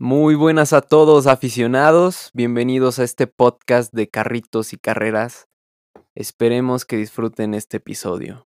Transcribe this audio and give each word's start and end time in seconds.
Muy 0.00 0.34
buenas 0.34 0.72
a 0.72 0.80
todos 0.80 1.28
aficionados, 1.28 2.30
bienvenidos 2.34 2.98
a 2.98 3.04
este 3.04 3.28
podcast 3.28 3.94
de 3.94 4.08
carritos 4.10 4.72
y 4.72 4.76
carreras. 4.76 5.46
Esperemos 6.16 6.84
que 6.84 6.96
disfruten 6.96 7.54
este 7.54 7.76
episodio. 7.76 8.48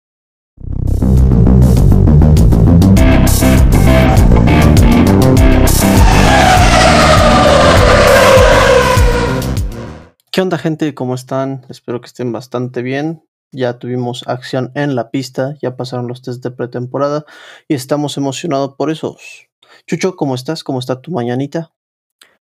¿Qué 10.29 10.41
onda 10.41 10.57
gente? 10.57 10.93
¿Cómo 10.93 11.15
están? 11.15 11.65
Espero 11.69 12.01
que 12.01 12.07
estén 12.07 12.33
bastante 12.33 12.81
bien. 12.81 13.23
Ya 13.53 13.79
tuvimos 13.79 14.27
acción 14.27 14.73
en 14.75 14.93
la 14.93 15.09
pista, 15.09 15.55
ya 15.61 15.77
pasaron 15.77 16.09
los 16.09 16.21
test 16.21 16.43
de 16.43 16.51
pretemporada 16.51 17.23
y 17.69 17.75
estamos 17.75 18.17
emocionados 18.17 18.75
por 18.77 18.91
esos. 18.91 19.48
Chucho, 19.87 20.15
¿cómo 20.15 20.35
estás? 20.35 20.63
¿Cómo 20.63 20.79
está 20.79 21.01
tu 21.01 21.11
mañanita? 21.11 21.71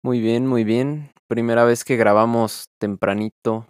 Muy 0.04 0.20
bien, 0.20 0.48
muy 0.48 0.64
bien. 0.64 1.12
Primera 1.28 1.64
vez 1.64 1.84
que 1.84 1.96
grabamos 1.96 2.66
tempranito 2.80 3.68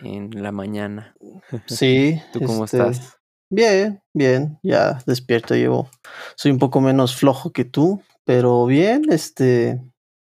en 0.00 0.30
la 0.42 0.52
mañana. 0.52 1.14
Sí. 1.66 2.20
¿Tú 2.32 2.40
cómo 2.40 2.64
este, 2.64 2.76
estás? 2.78 3.16
Bien, 3.50 4.00
bien, 4.14 4.58
ya 4.62 4.98
despierto, 5.06 5.54
llevo. 5.54 5.88
Soy 6.36 6.52
un 6.52 6.58
poco 6.58 6.80
menos 6.82 7.16
flojo 7.16 7.50
que 7.52 7.64
tú, 7.64 8.02
pero 8.24 8.66
bien, 8.66 9.04
este, 9.10 9.80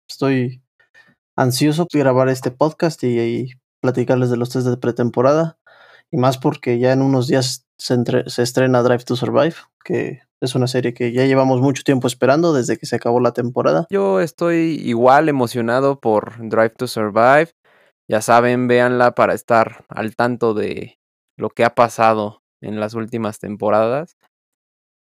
estoy 0.07 0.61
ansioso 1.35 1.87
por 1.87 1.99
grabar 1.99 2.29
este 2.29 2.51
podcast 2.51 3.03
y, 3.03 3.19
y 3.19 3.49
platicarles 3.81 4.29
de 4.29 4.37
los 4.37 4.51
test 4.51 4.67
de 4.67 4.77
pretemporada. 4.77 5.57
Y 6.11 6.17
más 6.17 6.37
porque 6.37 6.77
ya 6.79 6.93
en 6.93 7.01
unos 7.01 7.27
días 7.27 7.65
se, 7.79 7.95
entre- 7.95 8.29
se 8.29 8.43
estrena 8.43 8.83
Drive 8.83 9.03
to 9.03 9.15
Survive, 9.15 9.55
que 9.83 10.21
es 10.41 10.55
una 10.55 10.67
serie 10.67 10.93
que 10.93 11.11
ya 11.11 11.25
llevamos 11.25 11.61
mucho 11.61 11.83
tiempo 11.83 12.07
esperando 12.07 12.53
desde 12.53 12.77
que 12.77 12.85
se 12.85 12.95
acabó 12.95 13.19
la 13.19 13.33
temporada. 13.33 13.87
Yo 13.89 14.21
estoy 14.21 14.81
igual 14.83 15.29
emocionado 15.29 15.99
por 15.99 16.37
Drive 16.37 16.71
to 16.71 16.87
Survive. 16.87 17.51
Ya 18.07 18.21
saben, 18.21 18.67
véanla 18.67 19.13
para 19.15 19.33
estar 19.33 19.85
al 19.89 20.15
tanto 20.15 20.53
de 20.53 20.99
lo 21.37 21.49
que 21.49 21.65
ha 21.65 21.75
pasado 21.75 22.43
en 22.61 22.79
las 22.79 22.93
últimas 22.93 23.39
temporadas. 23.39 24.17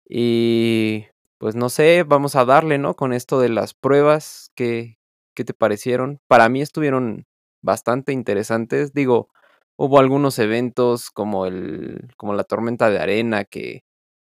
Y 0.08 1.06
pues 1.40 1.56
no 1.56 1.70
sé, 1.70 2.04
vamos 2.04 2.36
a 2.36 2.46
darle, 2.46 2.78
¿no? 2.78 2.96
Con 2.96 3.14
esto 3.14 3.40
de 3.40 3.50
las 3.50 3.74
pruebas, 3.74 4.52
¿qué, 4.56 5.00
qué 5.36 5.44
te 5.46 5.54
parecieron? 5.54 6.20
Para 6.28 6.50
mí 6.50 6.62
estuvieron 6.62 7.26
bastante 7.64 8.12
interesantes. 8.12 8.94
Digo, 8.94 9.30
hubo 9.78 10.00
algunos 10.00 10.38
eventos 10.40 11.10
como 11.10 11.46
el 11.46 12.14
como 12.18 12.34
la 12.34 12.44
tormenta 12.44 12.90
de 12.90 13.00
arena 13.00 13.46
que 13.46 13.84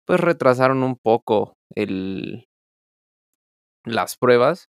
pues 0.08 0.22
retrasaron 0.22 0.84
un 0.84 0.96
poco 0.98 1.58
el 1.76 2.48
las 3.86 4.18
pruebas, 4.18 4.70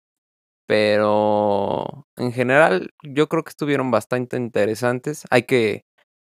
pero 0.67 2.07
en 2.17 2.33
general 2.33 2.91
yo 3.03 3.29
creo 3.29 3.43
que 3.43 3.51
estuvieron 3.51 3.91
bastante 3.91 4.37
interesantes. 4.37 5.25
Hay 5.29 5.43
que 5.43 5.83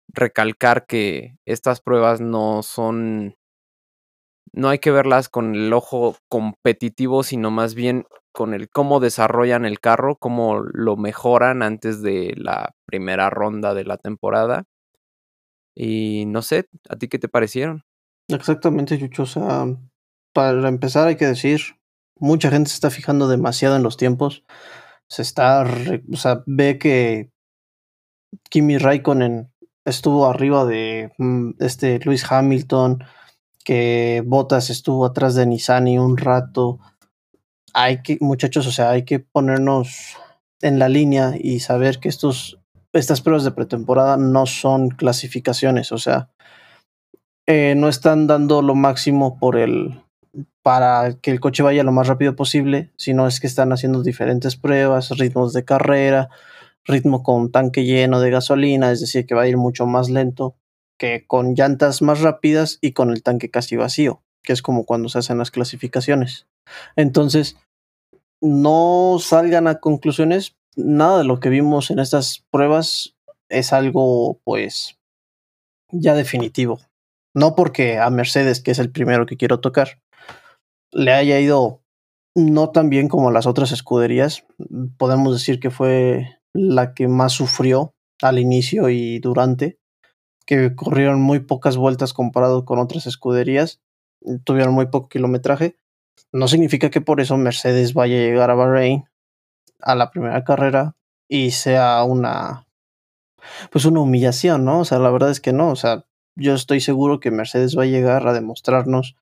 recalcar 0.08 0.86
que 0.86 1.36
estas 1.46 1.80
pruebas 1.80 2.20
no 2.20 2.62
son 2.62 3.36
no 4.52 4.68
hay 4.68 4.78
que 4.78 4.90
verlas 4.92 5.28
con 5.28 5.54
el 5.54 5.72
ojo 5.72 6.16
competitivo, 6.28 7.22
sino 7.24 7.50
más 7.50 7.74
bien 7.74 8.04
con 8.32 8.54
el 8.54 8.68
cómo 8.68 9.00
desarrollan 9.00 9.64
el 9.64 9.80
carro, 9.80 10.16
cómo 10.16 10.60
lo 10.60 10.96
mejoran 10.96 11.62
antes 11.62 12.02
de 12.02 12.34
la 12.36 12.72
primera 12.86 13.30
ronda 13.30 13.74
de 13.74 13.84
la 13.84 13.96
temporada. 13.96 14.64
Y 15.76 16.24
no 16.26 16.42
sé, 16.42 16.66
¿a 16.88 16.96
ti 16.96 17.08
qué 17.08 17.18
te 17.18 17.28
parecieron? 17.28 17.84
Exactamente, 18.28 18.98
Chucho. 18.98 19.24
O 19.24 19.26
sea, 19.26 19.66
para 20.32 20.68
empezar 20.68 21.08
hay 21.08 21.16
que 21.16 21.26
decir, 21.26 21.60
mucha 22.16 22.50
gente 22.50 22.70
se 22.70 22.74
está 22.74 22.90
fijando 22.90 23.28
demasiado 23.28 23.76
en 23.76 23.82
los 23.82 23.96
tiempos. 23.96 24.44
Se 25.08 25.22
está, 25.22 25.64
o 26.12 26.16
sea, 26.16 26.42
ve 26.46 26.78
que 26.78 27.30
Kimi 28.50 28.78
Raikkonen 28.78 29.52
estuvo 29.84 30.26
arriba 30.26 30.64
de 30.64 31.12
mm, 31.18 31.50
este 31.60 31.98
Lewis 32.00 32.30
Hamilton, 32.30 33.04
que 33.64 34.22
Bottas 34.26 34.70
estuvo 34.70 35.04
atrás 35.04 35.34
de 35.34 35.46
Nissani 35.46 35.98
un 35.98 36.16
rato. 36.16 36.80
Hay 37.74 38.02
que, 38.02 38.18
muchachos, 38.20 38.66
o 38.66 38.72
sea, 38.72 38.90
hay 38.90 39.04
que 39.04 39.20
ponernos 39.20 40.16
en 40.60 40.78
la 40.78 40.88
línea 40.88 41.34
y 41.38 41.60
saber 41.60 42.00
que 42.00 42.08
estos, 42.08 42.58
estas 42.92 43.20
pruebas 43.20 43.44
de 43.44 43.50
pretemporada 43.50 44.16
no 44.16 44.46
son 44.46 44.90
clasificaciones, 44.90 45.92
o 45.92 45.98
sea, 45.98 46.30
eh, 47.46 47.74
no 47.76 47.88
están 47.88 48.26
dando 48.26 48.62
lo 48.62 48.74
máximo 48.74 49.38
por 49.38 49.56
el 49.56 50.00
para 50.62 51.14
que 51.20 51.30
el 51.30 51.40
coche 51.40 51.62
vaya 51.62 51.84
lo 51.84 51.92
más 51.92 52.08
rápido 52.08 52.34
posible, 52.34 52.90
sino 52.96 53.26
es 53.26 53.38
que 53.38 53.46
están 53.46 53.72
haciendo 53.72 54.02
diferentes 54.02 54.56
pruebas, 54.56 55.10
ritmos 55.10 55.52
de 55.52 55.64
carrera, 55.64 56.30
ritmo 56.84 57.22
con 57.22 57.52
tanque 57.52 57.84
lleno 57.84 58.20
de 58.20 58.30
gasolina, 58.30 58.90
es 58.90 59.00
decir, 59.00 59.26
que 59.26 59.34
va 59.34 59.42
a 59.42 59.48
ir 59.48 59.58
mucho 59.58 59.86
más 59.86 60.08
lento 60.08 60.56
que 60.98 61.26
con 61.26 61.54
llantas 61.54 62.02
más 62.02 62.20
rápidas 62.20 62.78
y 62.80 62.92
con 62.92 63.10
el 63.10 63.22
tanque 63.22 63.50
casi 63.50 63.76
vacío, 63.76 64.22
que 64.42 64.52
es 64.52 64.62
como 64.62 64.84
cuando 64.86 65.08
se 65.08 65.18
hacen 65.18 65.38
las 65.38 65.50
clasificaciones. 65.50 66.46
Entonces, 66.96 67.56
no 68.40 69.18
salgan 69.20 69.66
a 69.66 69.80
conclusiones, 69.80 70.56
nada 70.76 71.18
de 71.18 71.24
lo 71.24 71.40
que 71.40 71.50
vimos 71.50 71.90
en 71.90 71.98
estas 71.98 72.44
pruebas 72.50 73.14
es 73.48 73.72
algo 73.72 74.40
pues 74.44 74.98
ya 75.90 76.14
definitivo. 76.14 76.80
No 77.34 77.54
porque 77.54 77.98
a 77.98 78.08
Mercedes, 78.10 78.62
que 78.62 78.70
es 78.70 78.78
el 78.78 78.90
primero 78.90 79.26
que 79.26 79.36
quiero 79.36 79.60
tocar, 79.60 80.00
le 80.92 81.12
haya 81.12 81.40
ido 81.40 81.82
no 82.36 82.70
tan 82.70 82.90
bien 82.90 83.08
como 83.08 83.30
las 83.30 83.46
otras 83.46 83.72
escuderías. 83.72 84.44
Podemos 84.96 85.32
decir 85.32 85.60
que 85.60 85.70
fue 85.70 86.38
la 86.52 86.94
que 86.94 87.08
más 87.08 87.32
sufrió 87.32 87.94
al 88.22 88.38
inicio 88.38 88.88
y 88.88 89.18
durante, 89.18 89.78
que 90.46 90.74
corrieron 90.74 91.20
muy 91.20 91.40
pocas 91.40 91.76
vueltas 91.76 92.12
comparado 92.12 92.64
con 92.64 92.78
otras 92.78 93.06
escuderías, 93.06 93.80
tuvieron 94.44 94.74
muy 94.74 94.86
poco 94.86 95.08
kilometraje. 95.08 95.76
No 96.32 96.48
significa 96.48 96.90
que 96.90 97.00
por 97.00 97.20
eso 97.20 97.36
Mercedes 97.36 97.94
vaya 97.94 98.16
a 98.16 98.20
llegar 98.20 98.50
a 98.50 98.54
Bahrein 98.54 99.04
a 99.80 99.94
la 99.94 100.10
primera 100.10 100.44
carrera 100.44 100.96
y 101.28 101.50
sea 101.50 102.04
una 102.04 102.66
pues 103.70 103.84
una 103.84 104.00
humillación, 104.00 104.64
¿no? 104.64 104.80
O 104.80 104.84
sea, 104.84 104.98
la 104.98 105.10
verdad 105.10 105.30
es 105.30 105.40
que 105.40 105.52
no, 105.52 105.70
o 105.70 105.76
sea, 105.76 106.06
yo 106.36 106.54
estoy 106.54 106.80
seguro 106.80 107.20
que 107.20 107.30
Mercedes 107.30 107.76
va 107.76 107.82
a 107.84 107.86
llegar 107.86 108.26
a 108.26 108.32
demostrarnos 108.32 109.16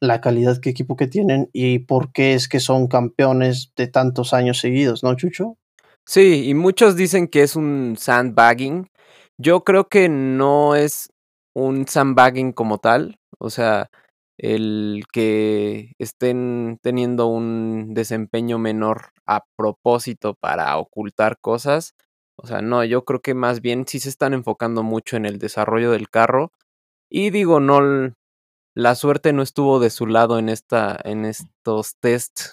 la 0.00 0.20
calidad 0.20 0.58
que 0.58 0.70
equipo 0.70 0.96
que 0.96 1.06
tienen 1.06 1.50
y 1.52 1.80
por 1.80 2.12
qué 2.12 2.34
es 2.34 2.48
que 2.48 2.60
son 2.60 2.88
campeones 2.88 3.72
de 3.76 3.86
tantos 3.86 4.32
años 4.32 4.58
seguidos, 4.58 5.02
¿no, 5.02 5.14
Chucho? 5.14 5.56
Sí, 6.06 6.48
y 6.48 6.54
muchos 6.54 6.96
dicen 6.96 7.28
que 7.28 7.42
es 7.42 7.54
un 7.54 7.96
sandbagging. 7.98 8.88
Yo 9.38 9.62
creo 9.62 9.88
que 9.88 10.08
no 10.08 10.74
es 10.74 11.10
un 11.54 11.86
sandbagging 11.86 12.52
como 12.52 12.78
tal. 12.78 13.18
O 13.38 13.50
sea, 13.50 13.90
el 14.38 15.04
que 15.12 15.92
estén 15.98 16.78
teniendo 16.82 17.26
un 17.26 17.92
desempeño 17.94 18.58
menor 18.58 19.12
a 19.26 19.44
propósito 19.56 20.34
para 20.34 20.76
ocultar 20.78 21.38
cosas. 21.40 21.94
O 22.42 22.46
sea, 22.46 22.62
no, 22.62 22.84
yo 22.84 23.04
creo 23.04 23.20
que 23.20 23.34
más 23.34 23.60
bien 23.60 23.84
sí 23.86 24.00
se 24.00 24.08
están 24.08 24.32
enfocando 24.34 24.82
mucho 24.82 25.16
en 25.16 25.26
el 25.26 25.38
desarrollo 25.38 25.90
del 25.90 26.08
carro. 26.08 26.52
Y 27.10 27.30
digo, 27.30 27.60
no, 27.60 27.80
la 28.74 28.94
suerte 28.94 29.32
no 29.32 29.42
estuvo 29.42 29.80
de 29.80 29.90
su 29.90 30.06
lado 30.06 30.38
en 30.38 30.48
esta, 30.48 30.98
en 31.04 31.24
estos 31.24 31.96
test 32.00 32.52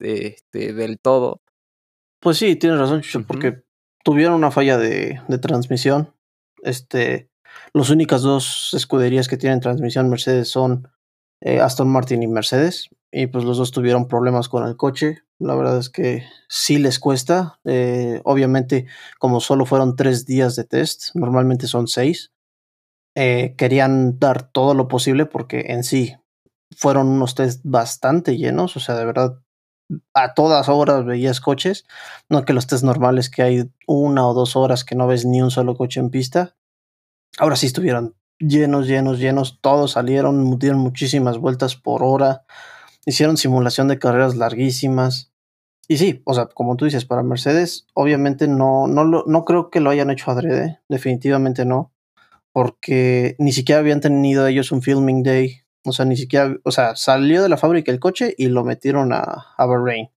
de- 0.00 0.36
de- 0.52 0.72
del 0.74 0.98
todo. 1.00 1.40
Pues 2.20 2.38
sí, 2.38 2.56
tienes 2.56 2.78
razón, 2.78 3.00
Chucho, 3.00 3.26
porque 3.26 3.62
tuvieron 4.04 4.34
una 4.34 4.50
falla 4.50 4.78
de, 4.78 5.20
de 5.28 5.38
transmisión. 5.38 6.14
Este, 6.62 7.30
las 7.74 7.90
únicas 7.90 8.22
dos 8.22 8.74
escuderías 8.74 9.28
que 9.28 9.36
tienen 9.36 9.60
transmisión 9.60 10.08
Mercedes 10.08 10.50
son 10.50 10.88
eh, 11.40 11.60
Aston 11.60 11.88
Martin 11.90 12.22
y 12.22 12.28
Mercedes, 12.28 12.88
y 13.10 13.26
pues 13.26 13.44
los 13.44 13.58
dos 13.58 13.72
tuvieron 13.72 14.06
problemas 14.08 14.48
con 14.48 14.66
el 14.66 14.76
coche. 14.76 15.22
La 15.42 15.56
verdad 15.56 15.78
es 15.78 15.90
que 15.90 16.24
sí 16.48 16.78
les 16.78 16.98
cuesta. 16.98 17.58
Eh, 17.64 18.20
obviamente, 18.24 18.86
como 19.18 19.40
solo 19.40 19.66
fueron 19.66 19.96
tres 19.96 20.24
días 20.24 20.54
de 20.54 20.64
test, 20.64 21.14
normalmente 21.14 21.66
son 21.66 21.88
seis, 21.88 22.32
eh, 23.16 23.54
querían 23.58 24.18
dar 24.18 24.50
todo 24.50 24.74
lo 24.74 24.88
posible 24.88 25.26
porque 25.26 25.66
en 25.68 25.84
sí 25.84 26.14
fueron 26.76 27.08
unos 27.08 27.34
test 27.34 27.60
bastante 27.64 28.36
llenos, 28.36 28.76
o 28.76 28.80
sea, 28.80 28.94
de 28.94 29.04
verdad, 29.04 29.38
a 30.14 30.32
todas 30.34 30.68
horas 30.68 31.04
veías 31.04 31.40
coches, 31.40 31.84
no 32.30 32.44
que 32.44 32.54
los 32.54 32.66
test 32.66 32.84
normales 32.84 33.28
que 33.28 33.42
hay 33.42 33.70
una 33.86 34.26
o 34.26 34.34
dos 34.34 34.56
horas 34.56 34.84
que 34.84 34.94
no 34.94 35.06
ves 35.06 35.26
ni 35.26 35.42
un 35.42 35.50
solo 35.50 35.76
coche 35.76 36.00
en 36.00 36.10
pista. 36.10 36.56
Ahora 37.38 37.56
sí 37.56 37.66
estuvieron 37.66 38.14
llenos, 38.38 38.86
llenos, 38.86 39.18
llenos, 39.18 39.58
todos 39.60 39.92
salieron, 39.92 40.58
dieron 40.58 40.80
muchísimas 40.80 41.38
vueltas 41.38 41.76
por 41.76 42.02
hora, 42.02 42.44
hicieron 43.04 43.36
simulación 43.36 43.88
de 43.88 43.98
carreras 43.98 44.36
larguísimas. 44.36 45.31
Y 45.92 45.98
sí, 45.98 46.22
o 46.24 46.32
sea, 46.32 46.46
como 46.46 46.74
tú 46.76 46.86
dices, 46.86 47.04
para 47.04 47.22
Mercedes, 47.22 47.86
obviamente 47.92 48.48
no, 48.48 48.86
no, 48.86 49.04
lo, 49.04 49.24
no 49.26 49.44
creo 49.44 49.68
que 49.68 49.78
lo 49.78 49.90
hayan 49.90 50.10
hecho 50.10 50.30
adrede, 50.30 50.80
definitivamente 50.88 51.66
no, 51.66 51.92
porque 52.50 53.36
ni 53.38 53.52
siquiera 53.52 53.80
habían 53.80 54.00
tenido 54.00 54.46
ellos 54.46 54.72
un 54.72 54.80
filming 54.80 55.22
day, 55.22 55.64
o 55.84 55.92
sea, 55.92 56.06
ni 56.06 56.16
siquiera, 56.16 56.56
o 56.64 56.70
sea, 56.70 56.96
salió 56.96 57.42
de 57.42 57.50
la 57.50 57.58
fábrica 57.58 57.92
el 57.92 58.00
coche 58.00 58.34
y 58.38 58.46
lo 58.46 58.64
metieron 58.64 59.12
a, 59.12 59.48
a 59.54 59.66
Bahrein. 59.66 60.08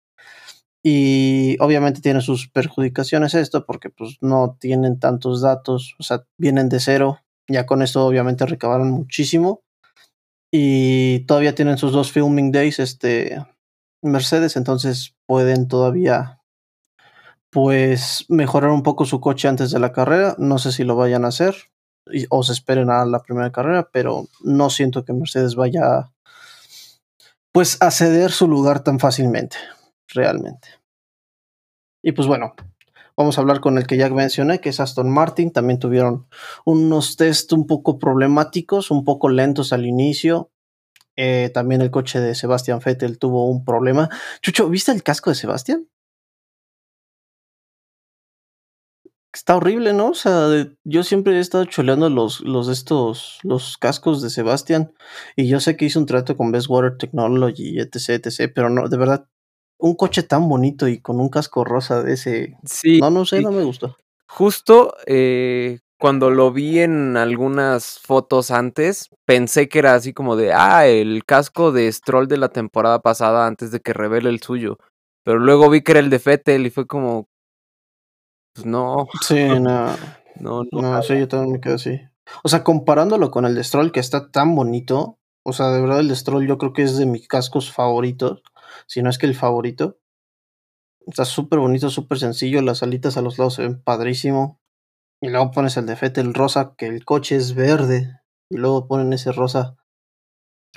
Y 0.84 1.56
obviamente 1.58 2.00
tiene 2.00 2.20
sus 2.20 2.48
perjudicaciones 2.48 3.34
esto 3.34 3.66
porque 3.66 3.90
pues 3.90 4.18
no 4.20 4.56
tienen 4.60 5.00
tantos 5.00 5.42
datos, 5.42 5.96
o 5.98 6.04
sea, 6.04 6.24
vienen 6.38 6.68
de 6.68 6.78
cero. 6.78 7.18
Ya 7.48 7.66
con 7.66 7.82
esto 7.82 8.06
obviamente 8.06 8.46
recabaron 8.46 8.92
muchísimo. 8.92 9.64
Y 10.52 11.24
todavía 11.26 11.56
tienen 11.56 11.78
sus 11.78 11.90
dos 11.90 12.12
filming 12.12 12.52
days, 12.52 12.78
este 12.78 13.40
Mercedes, 14.04 14.56
entonces 14.56 15.14
pueden 15.26 15.68
todavía 15.68 16.40
pues 17.50 18.24
mejorar 18.28 18.70
un 18.70 18.82
poco 18.82 19.04
su 19.04 19.20
coche 19.20 19.48
antes 19.48 19.70
de 19.70 19.78
la 19.78 19.92
carrera. 19.92 20.34
No 20.38 20.58
sé 20.58 20.72
si 20.72 20.84
lo 20.84 20.96
vayan 20.96 21.24
a 21.24 21.28
hacer 21.28 21.54
o 22.28 22.42
se 22.42 22.52
esperen 22.52 22.90
a 22.90 23.04
la 23.04 23.20
primera 23.20 23.52
carrera, 23.52 23.88
pero 23.92 24.26
no 24.42 24.70
siento 24.70 25.04
que 25.04 25.12
Mercedes 25.12 25.54
vaya 25.54 26.10
pues 27.52 27.80
a 27.80 27.90
ceder 27.92 28.32
su 28.32 28.48
lugar 28.48 28.82
tan 28.82 28.98
fácilmente 28.98 29.56
realmente. 30.12 30.68
Y 32.02 32.12
pues 32.12 32.26
bueno, 32.26 32.54
vamos 33.16 33.38
a 33.38 33.40
hablar 33.40 33.60
con 33.60 33.78
el 33.78 33.86
que 33.86 33.96
ya 33.96 34.10
mencioné, 34.10 34.60
que 34.60 34.70
es 34.70 34.80
Aston 34.80 35.08
Martin. 35.08 35.52
También 35.52 35.78
tuvieron 35.78 36.26
unos 36.64 37.16
test 37.16 37.52
un 37.52 37.66
poco 37.66 37.98
problemáticos, 37.98 38.90
un 38.90 39.04
poco 39.04 39.28
lentos 39.28 39.72
al 39.72 39.86
inicio. 39.86 40.50
Eh, 41.16 41.50
también 41.54 41.80
el 41.80 41.90
coche 41.90 42.20
de 42.20 42.34
Sebastian 42.34 42.80
Vettel 42.84 43.18
tuvo 43.18 43.48
un 43.48 43.64
problema. 43.64 44.08
Chucho, 44.42 44.68
¿viste 44.68 44.92
el 44.92 45.02
casco 45.02 45.30
de 45.30 45.36
Sebastian? 45.36 45.88
Está 49.32 49.56
horrible, 49.56 49.92
¿no? 49.92 50.10
O 50.10 50.14
sea, 50.14 50.48
yo 50.84 51.02
siempre 51.02 51.36
he 51.36 51.40
estado 51.40 51.64
choleando 51.64 52.08
los, 52.08 52.40
los 52.40 52.68
estos, 52.68 53.40
los 53.42 53.76
cascos 53.78 54.22
de 54.22 54.30
Sebastian. 54.30 54.92
Y 55.34 55.48
yo 55.48 55.58
sé 55.58 55.76
que 55.76 55.86
hizo 55.86 55.98
un 55.98 56.06
trato 56.06 56.36
con 56.36 56.52
Best 56.52 56.68
Water 56.68 56.96
Technology, 56.96 57.80
etc, 57.80 58.24
etc. 58.24 58.52
Pero 58.54 58.70
no, 58.70 58.88
de 58.88 58.96
verdad, 58.96 59.26
un 59.76 59.96
coche 59.96 60.22
tan 60.22 60.48
bonito 60.48 60.86
y 60.86 61.00
con 61.00 61.18
un 61.18 61.30
casco 61.30 61.64
rosa 61.64 62.02
de 62.04 62.12
ese. 62.12 62.56
Sí. 62.64 63.00
No, 63.00 63.10
no 63.10 63.24
sé, 63.24 63.40
no 63.40 63.50
me 63.50 63.64
gustó. 63.64 63.96
Justo 64.28 64.94
eh, 65.06 65.80
cuando 66.04 66.28
lo 66.28 66.52
vi 66.52 66.80
en 66.80 67.16
algunas 67.16 67.98
fotos 67.98 68.50
antes, 68.50 69.08
pensé 69.24 69.70
que 69.70 69.78
era 69.78 69.94
así 69.94 70.12
como 70.12 70.36
de, 70.36 70.52
ah, 70.52 70.86
el 70.86 71.24
casco 71.24 71.72
de 71.72 71.90
Stroll 71.90 72.28
de 72.28 72.36
la 72.36 72.50
temporada 72.50 73.00
pasada 73.00 73.46
antes 73.46 73.70
de 73.70 73.80
que 73.80 73.94
revele 73.94 74.28
el 74.28 74.42
suyo. 74.42 74.76
Pero 75.24 75.38
luego 75.38 75.70
vi 75.70 75.80
que 75.80 75.92
era 75.92 76.00
el 76.00 76.10
de 76.10 76.18
Fettel 76.18 76.66
y 76.66 76.70
fue 76.70 76.86
como, 76.86 77.26
pues 78.54 78.66
no. 78.66 79.08
Sí, 79.22 79.46
no. 79.48 79.86
no, 80.40 80.64
no. 80.70 80.82
No, 80.82 81.02
sí, 81.02 81.18
yo 81.18 81.26
también 81.26 81.52
me 81.52 81.60
quedo 81.62 81.76
así. 81.76 81.98
O 82.42 82.50
sea, 82.50 82.64
comparándolo 82.64 83.30
con 83.30 83.46
el 83.46 83.54
de 83.54 83.64
Stroll, 83.64 83.90
que 83.90 84.00
está 84.00 84.30
tan 84.30 84.54
bonito. 84.54 85.16
O 85.42 85.54
sea, 85.54 85.70
de 85.70 85.80
verdad 85.80 86.00
el 86.00 86.08
de 86.08 86.16
Stroll 86.16 86.46
yo 86.46 86.58
creo 86.58 86.74
que 86.74 86.82
es 86.82 86.98
de 86.98 87.06
mis 87.06 87.26
cascos 87.28 87.72
favoritos 87.72 88.42
si 88.86 89.02
no 89.02 89.08
es 89.08 89.16
que 89.16 89.24
el 89.24 89.34
favorito. 89.34 89.96
Está 91.06 91.24
súper 91.24 91.60
bonito, 91.60 91.88
súper 91.88 92.18
sencillo, 92.18 92.60
las 92.60 92.82
alitas 92.82 93.16
a 93.16 93.22
los 93.22 93.38
lados 93.38 93.54
se 93.54 93.62
ven 93.62 93.82
padrísimo. 93.82 94.60
Y 95.24 95.30
luego 95.30 95.50
pones 95.52 95.78
el 95.78 95.86
defete, 95.86 96.20
el 96.20 96.34
rosa, 96.34 96.74
que 96.76 96.86
el 96.86 97.06
coche 97.06 97.36
es 97.36 97.54
verde. 97.54 98.20
Y 98.50 98.58
luego 98.58 98.86
ponen 98.86 99.10
ese 99.14 99.32
rosa, 99.32 99.74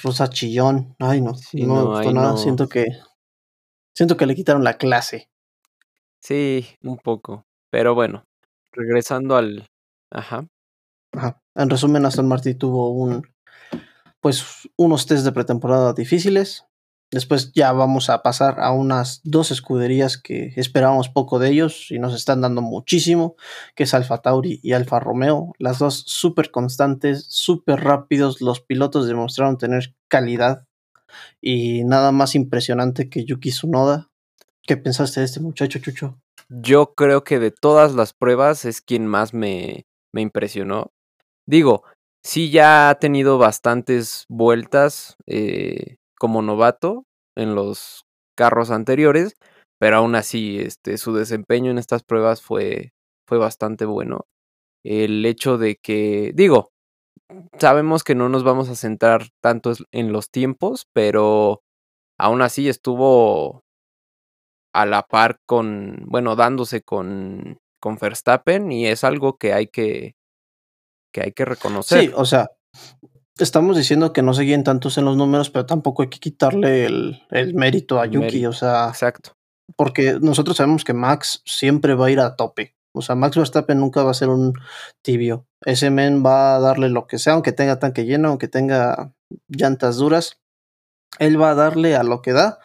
rosa 0.02 0.30
chillón. 0.30 0.96
Ay, 1.00 1.20
no, 1.20 1.34
no, 1.34 1.76
me 1.76 1.84
gustó 1.84 2.14
nada. 2.14 2.38
Siento 2.38 2.70
que, 2.70 2.86
siento 3.94 4.16
que 4.16 4.26
le 4.26 4.36
quitaron 4.36 4.64
la 4.64 4.78
clase. 4.78 5.30
Sí, 6.22 6.66
un 6.82 6.98
poco. 6.98 7.46
Pero 7.70 7.94
bueno, 7.94 8.24
regresando 8.72 9.36
al... 9.36 9.68
Ajá. 10.12 10.48
Ajá. 11.12 11.42
En 11.54 11.70
resumen, 11.70 12.06
Aston 12.06 12.30
Martin 12.30 12.58
tuvo 12.58 12.92
un, 12.92 13.28
pues, 14.22 14.70
unos 14.78 15.08
test 15.08 15.26
de 15.26 15.34
pretemporada 15.34 15.92
difíciles. 15.92 16.67
Después 17.10 17.54
ya 17.54 17.72
vamos 17.72 18.10
a 18.10 18.22
pasar 18.22 18.60
a 18.60 18.72
unas 18.72 19.22
dos 19.24 19.52
escuderías 19.52 20.18
que 20.18 20.52
esperábamos 20.58 21.08
poco 21.08 21.40
de 21.40 21.50
ellos 21.50 21.90
y 21.90 22.00
nos 22.00 22.14
están 22.14 22.42
dando 22.42 22.62
muchísimo, 22.62 23.36
que 23.76 23.84
es 23.84 23.94
Alfa 23.94 24.18
Tauri 24.18 24.60
y 24.62 24.74
Alfa 24.74 25.00
Romeo. 25.00 25.54
Las 25.58 25.80
dos 25.80 26.04
súper 26.06 26.52
constantes, 26.52 27.26
súper 27.30 27.82
rápidos. 27.82 28.42
Los 28.42 28.60
pilotos 28.60 29.08
demostraron 29.08 29.58
tener 29.58 29.96
calidad 30.10 30.68
y 31.42 31.86
nada 31.86 32.12
más 32.12 32.36
impresionante 32.36 33.10
que 33.10 33.24
Yuki 33.24 33.52
Tsunoda. 33.52 34.10
¿Qué 34.64 34.76
pensaste 34.76 35.22
de 35.22 35.28
este 35.28 35.40
muchacho, 35.40 35.80
Chucho? 35.80 36.20
Yo 36.50 36.94
creo 36.94 37.24
que 37.24 37.40
de 37.40 37.52
todas 37.52 37.94
las 37.94 38.14
pruebas 38.14 38.66
es 38.66 38.82
quien 38.82 39.08
más 39.08 39.34
me, 39.34 39.86
me 40.14 40.22
impresionó. 40.22 40.92
Digo, 41.46 41.84
sí 42.24 42.50
ya 42.50 42.90
ha 42.90 42.96
tenido 42.96 43.38
bastantes 43.38 44.26
vueltas. 44.28 45.16
Eh, 45.26 45.97
como 46.18 46.42
novato 46.42 47.06
en 47.36 47.56
los 47.56 48.06
carros 48.36 48.72
anteriores, 48.72 49.36
pero 49.80 49.98
aún 49.98 50.16
así 50.16 50.60
este, 50.60 50.98
su 50.98 51.14
desempeño 51.14 51.72
en 51.72 51.78
estas 51.78 52.04
pruebas 52.04 52.42
fue, 52.42 52.92
fue 53.28 53.38
bastante 53.38 53.86
bueno. 53.86 54.26
El 54.84 55.26
hecho 55.26 55.58
de 55.58 55.76
que, 55.76 56.32
digo, 56.34 56.70
sabemos 57.60 58.04
que 58.04 58.16
no 58.16 58.30
nos 58.30 58.44
vamos 58.44 58.70
a 58.70 58.76
centrar 58.76 59.28
tanto 59.42 59.74
en 59.92 60.12
los 60.12 60.30
tiempos, 60.30 60.88
pero 60.94 61.62
aún 62.18 62.42
así 62.42 62.70
estuvo 62.70 63.64
a 64.74 64.86
la 64.86 65.04
par 65.04 65.40
con, 65.46 66.04
bueno, 66.06 66.36
dándose 66.36 66.82
con, 66.82 67.58
con 67.80 67.98
Verstappen 67.98 68.72
y 68.72 68.88
es 68.88 69.04
algo 69.04 69.38
que 69.38 69.54
hay 69.54 69.68
que, 69.68 70.16
que 71.12 71.22
hay 71.22 71.32
que 71.32 71.46
reconocer. 71.46 72.02
Sí, 72.02 72.12
o 72.16 72.26
sea, 72.26 72.50
estamos 73.40 73.78
diciendo 73.78 74.14
que 74.14 74.22
no 74.22 74.34
se 74.34 74.44
guíen 74.44 74.64
tantos 74.64 74.98
en 74.98 75.06
los 75.06 75.18
números, 75.18 75.50
pero 75.50 75.66
tampoco 75.66 76.02
hay 76.02 76.10
que 76.10 76.20
quitarle 76.20 76.86
el, 76.86 77.54
mérito 77.54 78.00
a 78.00 78.06
Yuki, 78.06 78.46
o 78.46 78.54
sea. 78.54 78.88
Exacto. 78.90 79.34
Porque 79.76 80.18
nosotros 80.22 80.58
sabemos 80.58 80.84
que 80.84 80.94
Max 80.94 81.42
siempre 81.46 81.94
va 81.94 82.08
a 82.08 82.12
ir 82.12 82.20
a 82.20 82.36
tope. 82.36 82.76
O 82.94 83.02
sea, 83.02 83.16
Max 83.16 83.38
Verstappen 83.38 83.80
nunca 83.80 84.04
va 84.04 84.12
a 84.12 84.16
ser 84.16 84.30
un 84.30 84.54
tibio. 85.04 85.46
Ese 85.64 85.90
men 85.90 86.26
va 86.26 86.56
a 86.56 86.60
darle 86.60 86.90
lo 86.90 87.06
que 87.06 87.20
sea, 87.20 87.34
aunque 87.34 87.52
tenga 87.52 87.80
tanque 87.80 88.06
lleno, 88.06 88.30
aunque 88.30 88.48
tenga 88.48 89.14
llantas 89.48 89.98
duras. 89.98 90.40
Él 91.20 91.40
va 91.40 91.52
a 91.52 91.56
darle 91.56 91.96
a 91.96 92.04
lo 92.04 92.22
que 92.22 92.34
da. 92.34 92.60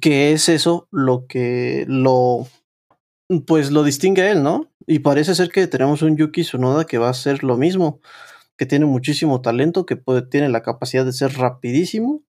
Que 0.00 0.32
es 0.32 0.48
eso 0.48 0.88
lo 0.90 1.26
que 1.26 1.84
lo. 1.88 2.46
Pues 3.46 3.72
lo 3.72 3.82
distingue 3.82 4.22
a 4.22 4.30
él, 4.30 4.42
¿no? 4.42 4.70
Y 4.86 5.00
parece 5.00 5.34
ser 5.34 5.50
que 5.50 5.66
tenemos 5.66 6.02
un 6.02 6.16
Yuki 6.16 6.42
Tsunoda 6.42 6.84
que 6.84 6.98
va 6.98 7.08
a 7.08 7.10
hacer 7.10 7.42
lo 7.42 7.56
mismo 7.56 8.00
que 8.56 8.66
tiene 8.66 8.86
muchísimo 8.86 9.42
talento, 9.42 9.86
que 9.86 9.96
puede, 9.96 10.22
tiene 10.22 10.48
la 10.48 10.62
capacidad 10.62 11.04
de 11.04 11.12
ser 11.12 11.34
rapidísimo 11.34 12.24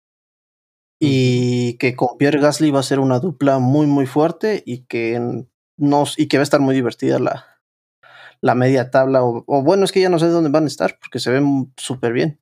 y 1.00 1.78
que 1.78 1.96
con 1.96 2.18
Pierre 2.18 2.40
Gasly 2.40 2.72
va 2.72 2.80
a 2.80 2.84
ser 2.84 3.00
una 3.00 3.20
dupla 3.20 3.60
muy 3.60 3.86
muy 3.86 4.06
fuerte 4.06 4.64
y 4.66 4.86
que 4.86 5.46
nos 5.78 6.18
y 6.18 6.28
que 6.28 6.38
va 6.38 6.42
a 6.42 6.44
estar 6.44 6.62
muy 6.62 6.74
divertida 6.74 7.20
la, 7.20 7.46
la 8.42 8.56
media 8.56 8.92
tabla 8.92 9.22
o, 9.24 9.44
bueno 9.64 9.84
es 9.84 9.92
que 9.92 10.02
ya 10.02 10.10
no 10.10 10.20
sé 10.20 10.28
dónde 10.28 10.50
van 10.50 10.64
a 10.64 10.68
estar 10.68 10.98
porque 11.00 11.20
se 11.20 11.32
ven 11.32 11.74
súper 11.78 12.14
bien. 12.14 12.40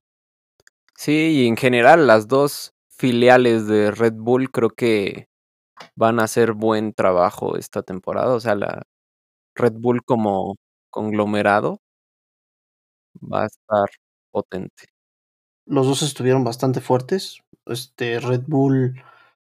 Sí, 0.95 1.41
y 1.43 1.47
en 1.47 1.57
general 1.57 2.05
las 2.05 2.27
dos 2.27 2.73
filiales 2.89 3.67
de 3.67 3.91
Red 3.91 4.13
Bull 4.13 4.51
creo 4.51 4.69
que 4.69 5.27
van 5.95 6.19
a 6.19 6.23
hacer 6.23 6.53
buen 6.53 6.93
trabajo 6.93 7.57
esta 7.57 7.81
temporada, 7.81 8.35
o 8.35 8.39
sea, 8.39 8.55
la 8.55 8.83
Red 9.55 9.73
Bull 9.79 10.03
como 10.03 10.55
conglomerado 10.91 11.82
va 13.31 13.43
a 13.43 13.47
estar 13.47 13.89
potente. 14.31 14.93
Los 15.65 15.87
dos 15.87 16.01
estuvieron 16.01 16.43
bastante 16.43 16.81
fuertes. 16.81 17.39
Este 17.65 18.19
Red 18.19 18.43
Bull 18.47 18.95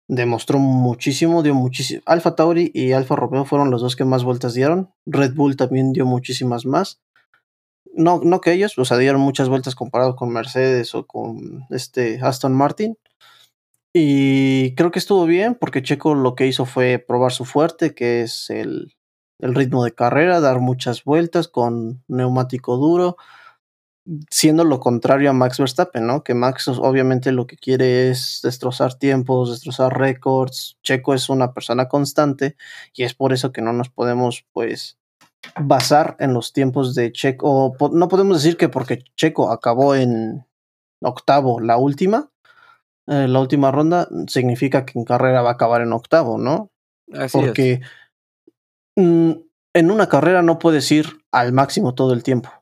demostró 0.09 0.59
muchísimo, 0.59 1.43
dio 1.43 1.55
muchísimo. 1.55 2.03
Alfa 2.07 2.35
Tauri 2.35 2.71
y 2.75 2.93
Alfa 2.93 3.15
Romeo 3.15 3.45
fueron 3.45 3.71
los 3.71 3.83
dos 3.83 3.95
que 3.95 4.05
más 4.05 4.25
vueltas 4.25 4.55
dieron. 4.55 4.91
Red 5.07 5.35
Bull 5.35 5.57
también 5.57 5.93
dio 5.93 6.07
muchísimas 6.07 6.65
más. 6.65 7.01
No, 7.93 8.21
no 8.23 8.41
que 8.41 8.53
ellos, 8.53 8.79
o 8.79 8.85
sea, 8.85 8.97
dieron 8.97 9.21
muchas 9.21 9.49
vueltas 9.49 9.75
comparado 9.75 10.17
con 10.17 10.31
Mercedes 10.33 10.95
o 10.95 11.07
con 11.07 11.65
este 11.71 12.19
Aston 12.23 12.55
Martin. 12.55 12.97
Y 13.93 14.75
creo 14.77 14.91
que 14.91 14.99
estuvo 14.99 15.27
bien 15.27 15.57
porque 15.57 15.83
Checo 15.83 16.15
lo 16.15 16.35
que 16.35 16.47
hizo 16.47 16.65
fue 16.65 16.99
probar 16.99 17.33
su 17.33 17.45
fuerte, 17.45 17.95
que 17.95 18.23
es 18.23 18.49
el, 18.51 18.95
el 19.41 19.55
ritmo 19.55 19.85
de 19.85 19.93
carrera, 19.93 20.41
dar 20.41 20.61
muchas 20.61 21.05
vueltas 21.05 21.49
con 21.49 22.03
neumático 22.07 22.77
duro 22.77 23.17
siendo 24.31 24.65
lo 24.65 24.81
contrario 24.81 25.31
a 25.31 25.33
Max 25.33 25.59
Verstappen, 25.59 26.07
¿no? 26.07 26.23
Que 26.23 26.35
Max 26.35 26.69
obviamente 26.69 27.33
lo 27.33 27.47
que 27.47 27.57
quiere 27.57 28.11
es 28.11 28.41
destrozar 28.43 28.95
tiempos, 28.95 29.50
destrozar 29.50 29.99
récords. 29.99 30.79
Checo 30.83 31.15
es 31.15 31.29
una 31.29 31.53
persona 31.53 31.88
constante 31.88 32.57
y 32.95 33.05
es 33.05 33.15
por 33.15 33.33
eso 33.33 33.53
que 33.53 33.62
no 33.62 33.73
nos 33.73 33.91
podemos, 33.91 34.45
pues, 34.53 34.99
basar 35.61 36.17
en 36.19 36.35
los 36.35 36.53
tiempos 36.53 36.95
de 36.95 37.12
Checo. 37.12 37.75
no 37.93 38.09
podemos 38.09 38.43
decir 38.43 38.57
que 38.57 38.69
porque 38.69 39.05
Checo 39.17 39.50
acabó 39.50 39.95
en 39.95 40.45
octavo 41.03 41.61
la 41.61 41.77
última, 41.77 42.31
eh, 43.07 43.29
la 43.29 43.41
última 43.41 43.71
ronda, 43.71 44.09
significa 44.27 44.85
que 44.85 44.99
en 44.99 45.05
carrera 45.05 45.43
va 45.43 45.50
a 45.50 45.55
acabar 45.55 45.83
en 45.83 45.93
octavo, 45.93 46.38
¿no? 46.38 46.71
Así 47.12 47.38
porque 47.38 47.81
mm, 48.97 49.33
en 49.75 49.91
una 49.91 50.09
carrera 50.09 50.43
no 50.43 50.59
puedes 50.59 50.91
ir 50.91 51.07
al 51.31 51.53
máximo 51.53 51.95
todo 51.95 52.12
el 52.12 52.23
tiempo 52.23 52.58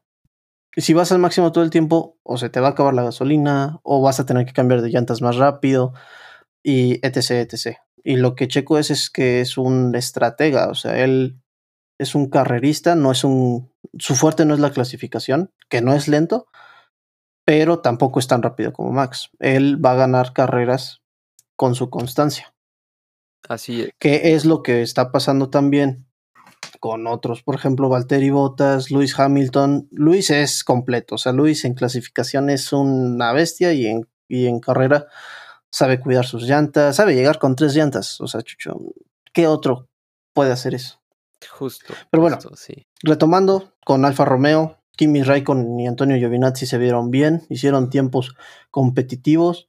si 0.82 0.94
vas 0.94 1.12
al 1.12 1.18
máximo 1.18 1.52
todo 1.52 1.64
el 1.64 1.70
tiempo, 1.70 2.18
o 2.22 2.38
se 2.38 2.50
te 2.50 2.60
va 2.60 2.68
a 2.68 2.70
acabar 2.72 2.94
la 2.94 3.04
gasolina, 3.04 3.80
o 3.82 4.02
vas 4.02 4.20
a 4.20 4.26
tener 4.26 4.46
que 4.46 4.52
cambiar 4.52 4.82
de 4.82 4.90
llantas 4.90 5.22
más 5.22 5.36
rápido, 5.36 5.92
y 6.62 6.94
etc, 7.06 7.30
etc. 7.52 7.78
Y 8.04 8.16
lo 8.16 8.34
que 8.34 8.48
Checo 8.48 8.78
es 8.78 8.90
es 8.90 9.10
que 9.10 9.40
es 9.40 9.58
un 9.58 9.94
estratega, 9.94 10.68
o 10.68 10.74
sea, 10.74 11.02
él 11.02 11.40
es 11.98 12.14
un 12.14 12.28
carrerista, 12.28 12.94
no 12.94 13.10
es 13.10 13.24
un 13.24 13.70
su 13.98 14.14
fuerte 14.14 14.44
no 14.44 14.54
es 14.54 14.60
la 14.60 14.70
clasificación, 14.70 15.52
que 15.68 15.80
no 15.80 15.94
es 15.94 16.08
lento, 16.08 16.46
pero 17.44 17.80
tampoco 17.80 18.18
es 18.18 18.26
tan 18.26 18.42
rápido 18.42 18.72
como 18.72 18.92
Max. 18.92 19.30
Él 19.38 19.84
va 19.84 19.92
a 19.92 19.96
ganar 19.96 20.32
carreras 20.32 21.02
con 21.56 21.74
su 21.74 21.90
constancia. 21.90 22.54
Así 23.48 23.82
es. 23.82 23.90
Que 23.98 24.34
es 24.34 24.44
lo 24.44 24.62
que 24.62 24.82
está 24.82 25.12
pasando 25.12 25.50
también 25.50 26.05
con 26.78 27.06
otros, 27.06 27.42
por 27.42 27.54
ejemplo, 27.54 27.88
Valtteri 27.88 28.30
Bottas, 28.30 28.90
Luis 28.90 29.18
Hamilton. 29.18 29.88
Luis 29.90 30.30
es 30.30 30.64
completo, 30.64 31.16
o 31.16 31.18
sea, 31.18 31.32
Luis 31.32 31.64
en 31.64 31.74
clasificación 31.74 32.50
es 32.50 32.72
una 32.72 33.32
bestia 33.32 33.72
y 33.72 33.86
en, 33.86 34.08
y 34.28 34.46
en 34.46 34.60
carrera 34.60 35.06
sabe 35.70 36.00
cuidar 36.00 36.24
sus 36.24 36.44
llantas, 36.44 36.96
sabe 36.96 37.14
llegar 37.14 37.38
con 37.38 37.56
tres 37.56 37.74
llantas. 37.74 38.20
O 38.20 38.26
sea, 38.26 38.42
Chucho, 38.42 38.78
¿qué 39.32 39.46
otro 39.46 39.88
puede 40.32 40.52
hacer 40.52 40.74
eso? 40.74 41.00
Justo. 41.50 41.94
Pero 42.10 42.22
bueno, 42.22 42.36
justo, 42.36 42.56
sí. 42.56 42.86
retomando 43.02 43.74
con 43.84 44.04
Alfa 44.04 44.24
Romeo, 44.24 44.78
Kimi 44.96 45.22
Raikkonen 45.22 45.78
y 45.78 45.86
Antonio 45.86 46.16
Giovinazzi 46.16 46.66
se 46.66 46.78
vieron 46.78 47.10
bien, 47.10 47.46
hicieron 47.50 47.90
tiempos 47.90 48.34
competitivos 48.70 49.68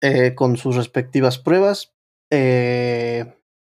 eh, 0.00 0.34
con 0.34 0.56
sus 0.56 0.76
respectivas 0.76 1.38
pruebas. 1.38 1.92
eh, 2.30 3.34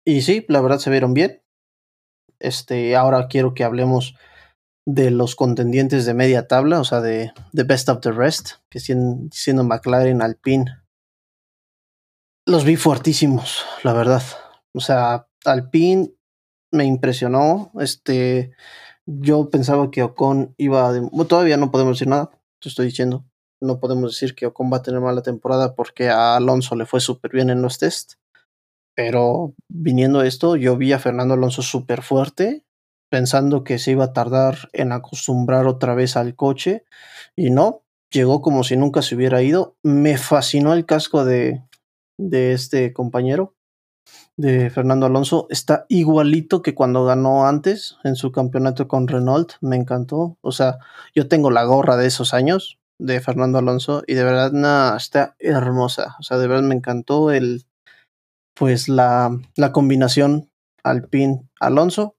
y 0.04 0.20
sí, 0.20 0.44
la 0.48 0.60
verdad 0.60 0.78
se 0.78 0.90
vieron 0.90 1.14
bien. 1.14 1.43
Este, 2.40 2.96
ahora 2.96 3.28
quiero 3.28 3.54
que 3.54 3.64
hablemos 3.64 4.14
de 4.86 5.10
los 5.10 5.34
contendientes 5.34 6.04
de 6.04 6.14
media 6.14 6.46
tabla, 6.46 6.80
o 6.80 6.84
sea, 6.84 7.00
de, 7.00 7.32
de 7.52 7.62
Best 7.62 7.88
of 7.88 8.00
the 8.00 8.12
Rest, 8.12 8.52
que 8.68 8.80
siendo, 8.80 9.28
siendo 9.32 9.64
McLaren, 9.64 10.22
Alpine. 10.22 10.82
Los 12.46 12.64
vi 12.64 12.76
fuertísimos, 12.76 13.64
la 13.82 13.94
verdad. 13.94 14.22
O 14.74 14.80
sea, 14.80 15.26
Alpine 15.44 16.12
me 16.70 16.84
impresionó. 16.84 17.70
Este, 17.80 18.52
yo 19.06 19.48
pensaba 19.48 19.90
que 19.90 20.02
Ocon 20.02 20.54
iba 20.58 20.92
de, 20.92 21.08
todavía 21.26 21.56
no 21.56 21.70
podemos 21.70 21.96
decir 21.96 22.08
nada, 22.08 22.30
te 22.60 22.68
estoy 22.68 22.86
diciendo. 22.86 23.24
No 23.60 23.80
podemos 23.80 24.12
decir 24.12 24.34
que 24.34 24.46
Ocon 24.46 24.70
va 24.70 24.78
a 24.78 24.82
tener 24.82 25.00
mala 25.00 25.22
temporada 25.22 25.74
porque 25.74 26.10
a 26.10 26.36
Alonso 26.36 26.74
le 26.76 26.84
fue 26.84 27.00
súper 27.00 27.32
bien 27.32 27.48
en 27.48 27.62
los 27.62 27.78
test. 27.78 28.14
Pero 28.94 29.54
viniendo 29.68 30.22
esto, 30.22 30.56
yo 30.56 30.76
vi 30.76 30.92
a 30.92 30.98
Fernando 30.98 31.34
Alonso 31.34 31.62
súper 31.62 32.02
fuerte, 32.02 32.64
pensando 33.10 33.64
que 33.64 33.78
se 33.78 33.92
iba 33.92 34.04
a 34.04 34.12
tardar 34.12 34.70
en 34.72 34.92
acostumbrar 34.92 35.66
otra 35.66 35.94
vez 35.94 36.16
al 36.16 36.34
coche. 36.36 36.84
Y 37.36 37.50
no, 37.50 37.82
llegó 38.10 38.40
como 38.40 38.64
si 38.64 38.76
nunca 38.76 39.02
se 39.02 39.16
hubiera 39.16 39.42
ido. 39.42 39.76
Me 39.82 40.16
fascinó 40.16 40.72
el 40.72 40.86
casco 40.86 41.24
de, 41.24 41.62
de 42.18 42.52
este 42.52 42.92
compañero, 42.92 43.54
de 44.36 44.70
Fernando 44.70 45.06
Alonso. 45.06 45.46
Está 45.50 45.86
igualito 45.88 46.62
que 46.62 46.74
cuando 46.74 47.04
ganó 47.04 47.46
antes 47.46 47.96
en 48.04 48.16
su 48.16 48.32
campeonato 48.32 48.86
con 48.88 49.08
Renault. 49.08 49.54
Me 49.60 49.76
encantó. 49.76 50.38
O 50.40 50.52
sea, 50.52 50.78
yo 51.14 51.28
tengo 51.28 51.50
la 51.50 51.64
gorra 51.64 51.96
de 51.96 52.06
esos 52.06 52.34
años 52.34 52.78
de 53.00 53.20
Fernando 53.20 53.58
Alonso 53.58 54.04
y 54.06 54.14
de 54.14 54.24
verdad 54.24 54.52
nah, 54.52 54.96
está 54.96 55.34
hermosa. 55.40 56.16
O 56.20 56.22
sea, 56.22 56.38
de 56.38 56.46
verdad 56.46 56.62
me 56.62 56.76
encantó 56.76 57.32
el 57.32 57.66
pues 58.54 58.88
la, 58.88 59.30
la 59.56 59.72
combinación 59.72 60.50
Alpine 60.84 61.48
Alonso. 61.60 62.16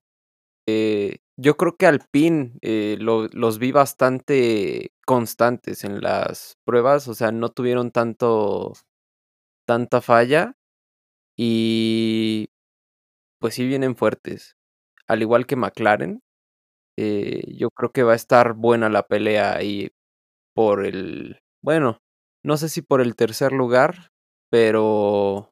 Eh, 0.68 1.18
yo 1.38 1.58
creo 1.58 1.78
que 1.78 1.88
Alpine 1.88 2.54
eh, 2.62 2.98
lo- 3.00 3.28
los 3.30 3.60
vi 3.60 3.72
bastante 3.72 4.92
constantes 5.06 5.84
en 5.86 6.02
las 6.02 6.58
pruebas, 6.66 7.08
o 7.10 7.16
sea, 7.16 7.32
no 7.32 7.50
tuvieron 7.52 7.92
tanto 7.92 8.74
tanta 9.66 10.02
falla 10.02 10.54
y 11.38 12.50
pues 13.40 13.56
sí 13.56 13.68
vienen 13.68 13.96
fuertes. 13.96 14.56
Al 15.08 15.22
igual 15.22 15.46
que 15.48 15.56
McLaren, 15.56 16.22
eh, 16.98 17.44
yo 17.58 17.70
creo 17.72 17.92
que 17.92 18.04
va 18.04 18.14
a 18.14 18.18
estar 18.18 18.54
buena 18.54 18.90
la 18.90 19.04
pelea 19.08 19.56
ahí 19.56 19.92
por 20.56 20.86
el, 20.86 21.42
bueno, 21.64 22.00
no 22.44 22.58
sé 22.58 22.70
si 22.70 22.82
por 22.82 23.02
el 23.02 23.16
tercer 23.16 23.54
lugar, 23.54 24.12
pero 24.52 25.50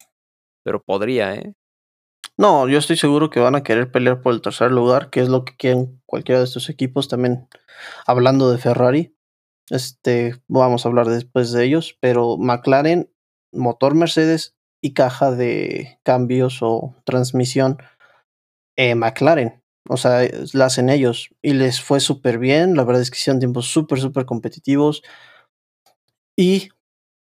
pero 0.64 0.82
podría, 0.82 1.34
¿eh? 1.34 1.54
No, 2.36 2.68
yo 2.68 2.78
estoy 2.78 2.96
seguro 2.96 3.30
que 3.30 3.38
van 3.38 3.54
a 3.54 3.62
querer 3.62 3.92
pelear 3.92 4.20
por 4.20 4.34
el 4.34 4.40
tercer 4.42 4.72
lugar, 4.72 5.10
que 5.10 5.20
es 5.20 5.28
lo 5.28 5.44
que 5.44 5.56
quieren 5.56 6.02
cualquiera 6.04 6.40
de 6.40 6.46
estos 6.46 6.68
equipos. 6.68 7.06
También 7.08 7.48
hablando 8.06 8.50
de 8.50 8.58
Ferrari, 8.58 9.16
este, 9.70 10.42
vamos 10.48 10.84
a 10.84 10.88
hablar 10.88 11.08
después 11.08 11.52
de 11.52 11.64
ellos, 11.64 11.96
pero 12.00 12.36
McLaren, 12.36 13.10
motor 13.52 13.94
Mercedes 13.94 14.56
y 14.82 14.94
caja 14.94 15.30
de 15.30 16.00
cambios 16.02 16.58
o 16.60 16.96
transmisión 17.04 17.78
eh, 18.76 18.96
McLaren. 18.96 19.62
O 19.88 19.96
sea, 19.96 20.28
la 20.54 20.66
hacen 20.66 20.88
ellos 20.88 21.30
y 21.42 21.52
les 21.52 21.80
fue 21.80 22.00
súper 22.00 22.38
bien. 22.38 22.74
La 22.76 22.84
verdad 22.84 23.02
es 23.02 23.10
que 23.10 23.18
hicieron 23.18 23.38
tiempos 23.38 23.66
súper, 23.66 24.00
súper 24.00 24.24
competitivos 24.24 25.02
y 26.36 26.70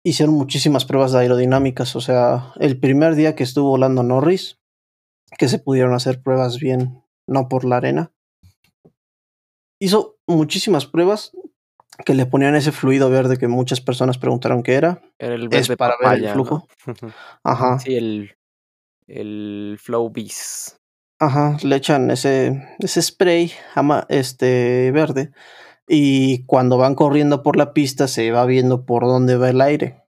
hicieron 0.09 0.35
muchísimas 0.37 0.85
pruebas 0.85 1.13
de 1.13 1.19
aerodinámicas. 1.21 1.97
O 1.97 2.01
sea, 2.01 2.53
el 2.61 2.79
primer 2.79 3.15
día 3.17 3.35
que 3.35 3.43
estuvo 3.43 3.71
volando 3.71 4.03
Norris, 4.03 4.59
que 5.39 5.49
se 5.49 5.59
pudieron 5.59 5.95
hacer 5.95 6.23
pruebas 6.23 6.59
bien, 6.59 7.03
no 7.27 7.49
por 7.49 7.65
la 7.65 7.79
arena. 7.79 8.13
Hizo 9.81 10.17
muchísimas 10.27 10.87
pruebas 10.87 11.33
que 12.05 12.15
le 12.15 12.27
ponían 12.27 12.55
ese 12.57 12.73
fluido 12.73 13.11
verde 13.11 13.37
que 13.39 13.49
muchas 13.49 13.81
personas 13.81 14.19
preguntaron 14.19 14.63
qué 14.63 14.75
era. 14.75 15.03
Era 15.19 15.35
el 15.35 15.45
Es 15.45 15.69
verde 15.69 15.77
para 15.77 15.97
ver 16.01 16.19
el 16.25 16.29
flujo. 16.31 16.67
¿no? 16.87 16.95
Ajá, 17.45 17.79
Sí, 17.79 17.97
el 17.97 18.33
el 19.09 19.79
Flow 19.81 20.11
Beast. 20.11 20.79
ajá, 21.21 21.57
le 21.63 21.77
echan 21.77 22.11
ese, 22.11 22.61
ese 22.81 23.01
spray 23.01 23.53
ama- 23.77 24.05
este, 24.09 24.91
verde 24.91 25.31
y 25.89 26.45
cuando 26.45 26.79
van 26.79 26.95
corriendo 26.95 27.43
por 27.43 27.57
la 27.57 27.73
pista 27.73 28.09
se 28.09 28.31
va 28.31 28.45
viendo 28.47 28.85
por 28.85 29.05
dónde 29.05 29.37
va 29.37 29.51
el 29.51 29.61
aire. 29.61 30.03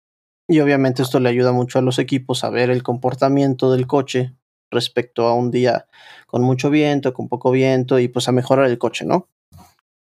Y 0.48 0.60
obviamente 0.60 1.02
esto 1.02 1.20
le 1.20 1.28
ayuda 1.28 1.52
mucho 1.52 1.78
a 1.78 1.82
los 1.82 1.98
equipos 1.98 2.42
a 2.42 2.50
ver 2.50 2.70
el 2.70 2.82
comportamiento 2.82 3.70
del 3.70 3.86
coche 3.86 4.34
respecto 4.70 5.26
a 5.26 5.34
un 5.34 5.50
día 5.50 5.86
con 6.26 6.42
mucho 6.42 6.70
viento, 6.70 7.12
con 7.12 7.28
poco 7.28 7.50
viento 7.50 7.98
y 7.98 8.08
pues 8.08 8.28
a 8.28 8.32
mejorar 8.32 8.66
el 8.66 8.78
coche, 8.78 9.04
¿no? 9.04 9.28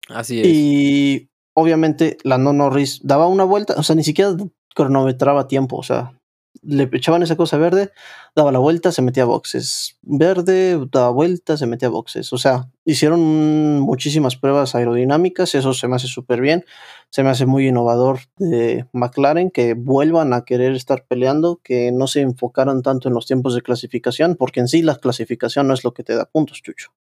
Así 0.09 0.39
es. 0.39 0.47
Y 0.47 1.29
obviamente 1.53 2.17
Lando 2.23 2.53
Norris 2.53 3.01
daba 3.03 3.27
una 3.27 3.43
vuelta, 3.43 3.75
o 3.77 3.83
sea, 3.83 3.95
ni 3.95 4.03
siquiera 4.03 4.35
cronometraba 4.73 5.47
tiempo, 5.47 5.77
o 5.77 5.83
sea, 5.83 6.16
le 6.63 6.89
echaban 6.93 7.23
esa 7.23 7.35
cosa 7.35 7.57
verde, 7.57 7.91
daba 8.35 8.51
la 8.51 8.59
vuelta, 8.59 8.91
se 8.91 9.01
metía 9.01 9.25
boxes, 9.25 9.97
verde, 10.01 10.79
daba 10.91 11.09
vuelta, 11.09 11.57
se 11.57 11.67
metía 11.67 11.89
boxes, 11.89 12.31
o 12.33 12.37
sea, 12.37 12.69
hicieron 12.85 13.79
muchísimas 13.79 14.35
pruebas 14.35 14.75
aerodinámicas, 14.75 15.55
eso 15.55 15.73
se 15.73 15.87
me 15.87 15.95
hace 15.95 16.07
súper 16.07 16.41
bien, 16.41 16.65
se 17.09 17.23
me 17.23 17.29
hace 17.29 17.45
muy 17.45 17.67
innovador 17.67 18.19
de 18.37 18.85
McLaren 18.93 19.51
que 19.51 19.73
vuelvan 19.73 20.33
a 20.33 20.45
querer 20.45 20.73
estar 20.73 21.05
peleando, 21.07 21.59
que 21.63 21.91
no 21.91 22.07
se 22.07 22.21
enfocaron 22.21 22.81
tanto 22.81 23.07
en 23.07 23.13
los 23.13 23.25
tiempos 23.25 23.55
de 23.55 23.61
clasificación, 23.61 24.35
porque 24.35 24.59
en 24.59 24.67
sí 24.67 24.81
la 24.81 24.95
clasificación 24.95 25.67
no 25.67 25.73
es 25.73 25.83
lo 25.83 25.93
que 25.93 26.03
te 26.03 26.15
da 26.15 26.25
puntos, 26.25 26.61
chucho. 26.61 26.91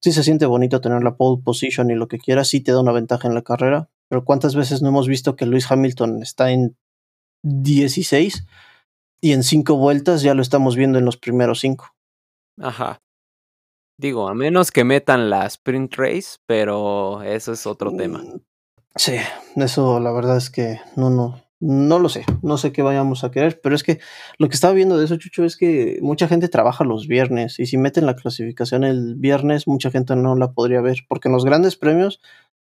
Sí 0.00 0.12
se 0.12 0.22
siente 0.22 0.46
bonito 0.46 0.80
tener 0.80 1.02
la 1.02 1.16
pole 1.16 1.42
position 1.42 1.90
y 1.90 1.94
lo 1.94 2.08
que 2.08 2.18
quieras, 2.18 2.48
sí 2.48 2.60
te 2.60 2.72
da 2.72 2.80
una 2.80 2.92
ventaja 2.92 3.28
en 3.28 3.34
la 3.34 3.42
carrera, 3.42 3.90
pero 4.08 4.24
¿cuántas 4.24 4.54
veces 4.54 4.82
no 4.82 4.88
hemos 4.88 5.08
visto 5.08 5.36
que 5.36 5.46
Lewis 5.46 5.70
Hamilton 5.70 6.22
está 6.22 6.50
en 6.50 6.76
16 7.42 8.44
y 9.20 9.32
en 9.32 9.42
5 9.42 9.76
vueltas 9.76 10.22
ya 10.22 10.34
lo 10.34 10.42
estamos 10.42 10.76
viendo 10.76 10.98
en 10.98 11.04
los 11.04 11.16
primeros 11.16 11.60
5? 11.60 11.86
Ajá. 12.60 12.98
Digo, 14.00 14.28
a 14.28 14.34
menos 14.34 14.70
que 14.70 14.84
metan 14.84 15.28
la 15.28 15.44
sprint 15.46 15.94
race, 15.96 16.38
pero 16.46 17.22
eso 17.22 17.52
es 17.52 17.66
otro 17.66 17.94
tema. 17.96 18.18
Mm, 18.20 18.40
Sí, 18.96 19.14
eso 19.56 20.00
la 20.00 20.10
verdad 20.10 20.36
es 20.38 20.50
que 20.50 20.80
no, 20.96 21.08
no, 21.10 21.40
no 21.60 21.98
lo 22.00 22.08
sé, 22.08 22.24
no 22.42 22.58
sé 22.58 22.72
qué 22.72 22.82
vayamos 22.82 23.22
a 23.22 23.30
querer, 23.30 23.60
pero 23.60 23.76
es 23.76 23.84
que 23.84 24.00
lo 24.38 24.48
que 24.48 24.54
estaba 24.54 24.74
viendo 24.74 24.98
de 24.98 25.04
eso, 25.04 25.16
Chucho, 25.16 25.44
es 25.44 25.56
que 25.56 25.98
mucha 26.02 26.26
gente 26.26 26.48
trabaja 26.48 26.82
los 26.82 27.06
viernes 27.06 27.60
y 27.60 27.66
si 27.66 27.76
meten 27.78 28.06
la 28.06 28.16
clasificación 28.16 28.82
el 28.82 29.14
viernes, 29.14 29.68
mucha 29.68 29.90
gente 29.92 30.16
no 30.16 30.34
la 30.34 30.50
podría 30.52 30.80
ver, 30.80 30.98
porque 31.08 31.28
en 31.28 31.34
los 31.34 31.44
grandes 31.44 31.76
premios, 31.76 32.20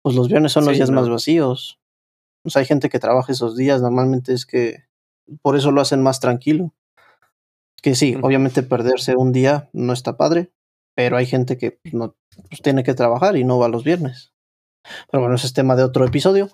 pues 0.03 0.15
los 0.15 0.29
viernes 0.29 0.53
son 0.53 0.63
los 0.63 0.71
Sí, 0.73 0.77
días 0.77 0.89
no. 0.89 1.01
más 1.01 1.09
vacíos. 1.09 1.79
O 2.45 2.49
sea, 2.49 2.61
hay 2.61 2.65
gente 2.65 2.87
que 2.89 2.99
trabaja 2.99 3.33
esos 3.33 3.57
días, 3.57 3.81
normalmente 3.81 4.31
es 4.31 4.45
que 4.45 4.85
por 5.41 5.55
eso 5.55 5.71
lo 5.71 5.81
hacen 5.81 6.01
más 6.01 6.19
tranquilo. 6.19 6.73
Que 7.81 7.95
sí, 7.95 8.15
obviamente 8.21 8.63
perderse 8.63 9.15
un 9.15 9.31
día 9.31 9.69
no 9.73 9.93
está 9.93 10.17
padre, 10.17 10.51
pero 10.95 11.17
hay 11.17 11.25
gente 11.25 11.57
que 11.57 11.79
no 11.91 12.15
pues, 12.49 12.61
tiene 12.61 12.83
que 12.83 12.93
trabajar 12.93 13.37
y 13.37 13.43
no 13.43 13.57
va 13.57 13.69
los 13.69 13.83
viernes. 13.83 14.33
Pero 15.09 15.21
bueno, 15.21 15.35
ese 15.35 15.47
es 15.47 15.53
tema 15.53 15.75
de 15.75 15.83
otro 15.83 16.05
episodio. 16.05 16.49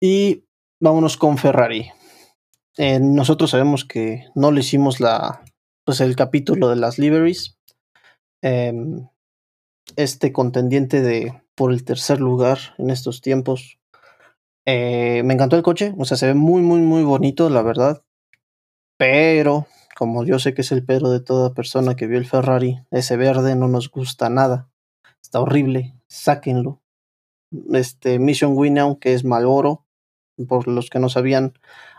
Y 0.00 0.44
vámonos 0.80 1.16
con 1.16 1.38
Ferrari. 1.38 1.90
Eh, 2.76 3.00
nosotros 3.00 3.50
sabemos 3.50 3.84
que 3.84 4.26
no 4.34 4.52
le 4.52 4.60
hicimos 4.60 5.00
la, 5.00 5.42
pues 5.84 6.00
el 6.00 6.16
capítulo 6.16 6.68
de 6.68 6.76
las 6.76 6.98
liveries. 6.98 7.58
Em, 8.42 9.08
este 9.96 10.32
contendiente 10.32 11.02
de 11.02 11.42
por 11.54 11.72
el 11.72 11.84
tercer 11.84 12.20
lugar 12.20 12.58
en 12.78 12.90
estos 12.90 13.20
tiempos. 13.20 13.79
Eh, 14.66 15.22
me 15.24 15.34
encantó 15.34 15.56
el 15.56 15.62
coche, 15.62 15.94
o 15.98 16.04
sea, 16.04 16.16
se 16.16 16.26
ve 16.26 16.34
muy, 16.34 16.62
muy, 16.62 16.80
muy 16.80 17.02
bonito, 17.02 17.48
la 17.50 17.62
verdad. 17.62 18.02
Pero 18.96 19.66
como 19.96 20.24
yo 20.24 20.38
sé 20.38 20.54
que 20.54 20.62
es 20.62 20.72
el 20.72 20.84
pero 20.84 21.10
de 21.10 21.20
toda 21.20 21.52
persona 21.52 21.94
que 21.94 22.06
vio 22.06 22.18
el 22.18 22.26
Ferrari, 22.26 22.80
ese 22.90 23.16
verde 23.16 23.54
no 23.54 23.68
nos 23.68 23.90
gusta 23.90 24.30
nada. 24.30 24.70
Está 25.22 25.40
horrible, 25.40 25.94
sáquenlo. 26.06 26.80
Este 27.72 28.18
Mission 28.18 28.56
Winnow, 28.56 28.98
que 28.98 29.12
es 29.12 29.24
Malboro, 29.24 29.84
por 30.48 30.68
los 30.68 30.88
que 30.88 31.00
no 31.00 31.08
sabían, 31.08 31.52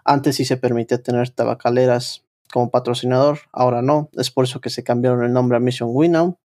antes 0.03 0.37
sí 0.37 0.45
se 0.45 0.57
permitía 0.57 1.03
tener 1.03 1.29
tabacaleras 1.29 2.25
como 2.51 2.71
patrocinador, 2.71 3.39
ahora 3.51 3.81
no, 3.81 4.09
es 4.13 4.31
por 4.31 4.45
eso 4.45 4.61
que 4.61 4.69
se 4.69 4.83
cambiaron 4.83 5.23
el 5.23 5.31
nombre 5.31 5.57
a 5.57 5.59
Mission 5.61 5.89
Winnow, 5.91 6.39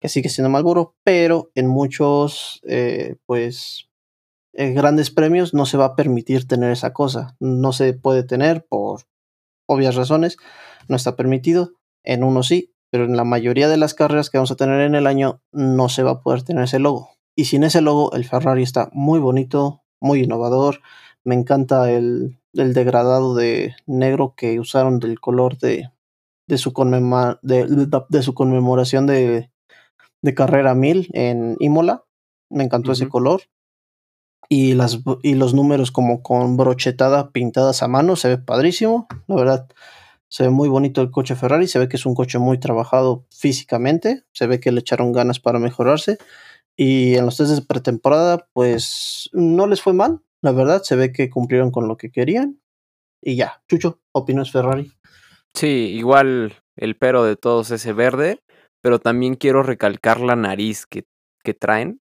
que 0.00 0.08
sigue 0.08 0.28
siendo 0.28 0.50
Malboro, 0.50 0.96
pero 1.04 1.50
en 1.54 1.66
muchos, 1.68 2.60
eh, 2.64 3.16
pues, 3.26 3.89
eh, 4.52 4.72
grandes 4.72 5.10
premios 5.10 5.54
no 5.54 5.66
se 5.66 5.76
va 5.76 5.86
a 5.86 5.96
permitir 5.96 6.46
tener 6.46 6.70
esa 6.70 6.92
cosa, 6.92 7.36
no 7.40 7.72
se 7.72 7.92
puede 7.92 8.22
tener 8.24 8.66
por 8.66 9.02
obvias 9.68 9.94
razones, 9.94 10.36
no 10.88 10.96
está 10.96 11.14
permitido, 11.16 11.72
en 12.04 12.24
uno 12.24 12.42
sí, 12.42 12.72
pero 12.90 13.04
en 13.04 13.16
la 13.16 13.24
mayoría 13.24 13.68
de 13.68 13.76
las 13.76 13.94
carreras 13.94 14.30
que 14.30 14.38
vamos 14.38 14.50
a 14.50 14.56
tener 14.56 14.80
en 14.80 14.94
el 14.94 15.06
año 15.06 15.40
no 15.52 15.88
se 15.88 16.02
va 16.02 16.10
a 16.10 16.20
poder 16.20 16.42
tener 16.42 16.64
ese 16.64 16.80
logo. 16.80 17.10
Y 17.36 17.44
sin 17.44 17.62
ese 17.62 17.80
logo, 17.80 18.12
el 18.12 18.24
Ferrari 18.24 18.62
está 18.62 18.90
muy 18.92 19.20
bonito, 19.20 19.82
muy 20.00 20.24
innovador. 20.24 20.80
Me 21.24 21.34
encanta 21.34 21.90
el, 21.90 22.38
degradado 22.52 23.36
de 23.36 23.76
negro 23.86 24.34
que 24.36 24.58
usaron 24.58 24.98
del 24.98 25.20
color 25.20 25.56
de, 25.58 25.90
de, 26.48 26.58
su, 26.58 26.72
de, 27.42 28.22
su 28.22 28.34
conmemoración 28.34 29.06
de, 29.06 29.50
de 30.22 30.34
carrera 30.34 30.74
1000 30.74 31.10
en 31.12 31.56
Imola. 31.60 32.04
Me 32.50 32.64
encantó 32.64 32.92
ese 32.92 33.08
color. 33.08 33.42
Y, 34.52 34.74
las, 34.74 34.98
y 35.22 35.34
los 35.34 35.54
números 35.54 35.92
como 35.92 36.22
con 36.22 36.56
brochetada 36.56 37.30
pintadas 37.30 37.82
a 37.82 37.88
mano, 37.88 38.16
se 38.16 38.28
ve 38.28 38.38
padrísimo. 38.38 39.06
La 39.28 39.36
verdad, 39.36 39.68
se 40.28 40.44
ve 40.44 40.50
muy 40.50 40.68
bonito 40.68 41.00
el 41.02 41.10
coche 41.10 41.36
Ferrari, 41.36 41.68
se 41.68 41.78
ve 41.78 41.88
que 41.88 41.96
es 41.96 42.04
un 42.04 42.14
coche 42.14 42.38
muy 42.38 42.58
trabajado 42.58 43.26
físicamente, 43.30 44.24
se 44.32 44.46
ve 44.46 44.60
que 44.60 44.72
le 44.72 44.80
echaron 44.80 45.12
ganas 45.12 45.40
para 45.40 45.58
mejorarse 45.58 46.18
y 46.76 47.16
en 47.16 47.26
los 47.26 47.36
test 47.36 47.50
de 47.52 47.62
pretemporada 47.62 48.48
pues 48.52 49.28
no 49.32 49.66
les 49.66 49.82
fue 49.82 49.92
mal, 49.92 50.20
la 50.40 50.52
verdad, 50.52 50.82
se 50.82 50.96
ve 50.96 51.12
que 51.12 51.30
cumplieron 51.30 51.70
con 51.70 51.88
lo 51.88 51.96
que 51.96 52.10
querían 52.10 52.60
y 53.20 53.36
ya, 53.36 53.62
Chucho, 53.68 54.00
¿opinas 54.12 54.50
Ferrari? 54.50 54.92
Sí, 55.54 55.66
igual 55.66 56.54
el 56.76 56.96
pero 56.96 57.24
de 57.24 57.36
todos 57.36 57.70
ese 57.70 57.92
verde, 57.92 58.40
pero 58.80 58.98
también 59.00 59.34
quiero 59.34 59.62
recalcar 59.62 60.20
la 60.20 60.36
nariz 60.36 60.86
que, 60.86 61.04
que 61.42 61.54
traen. 61.54 62.00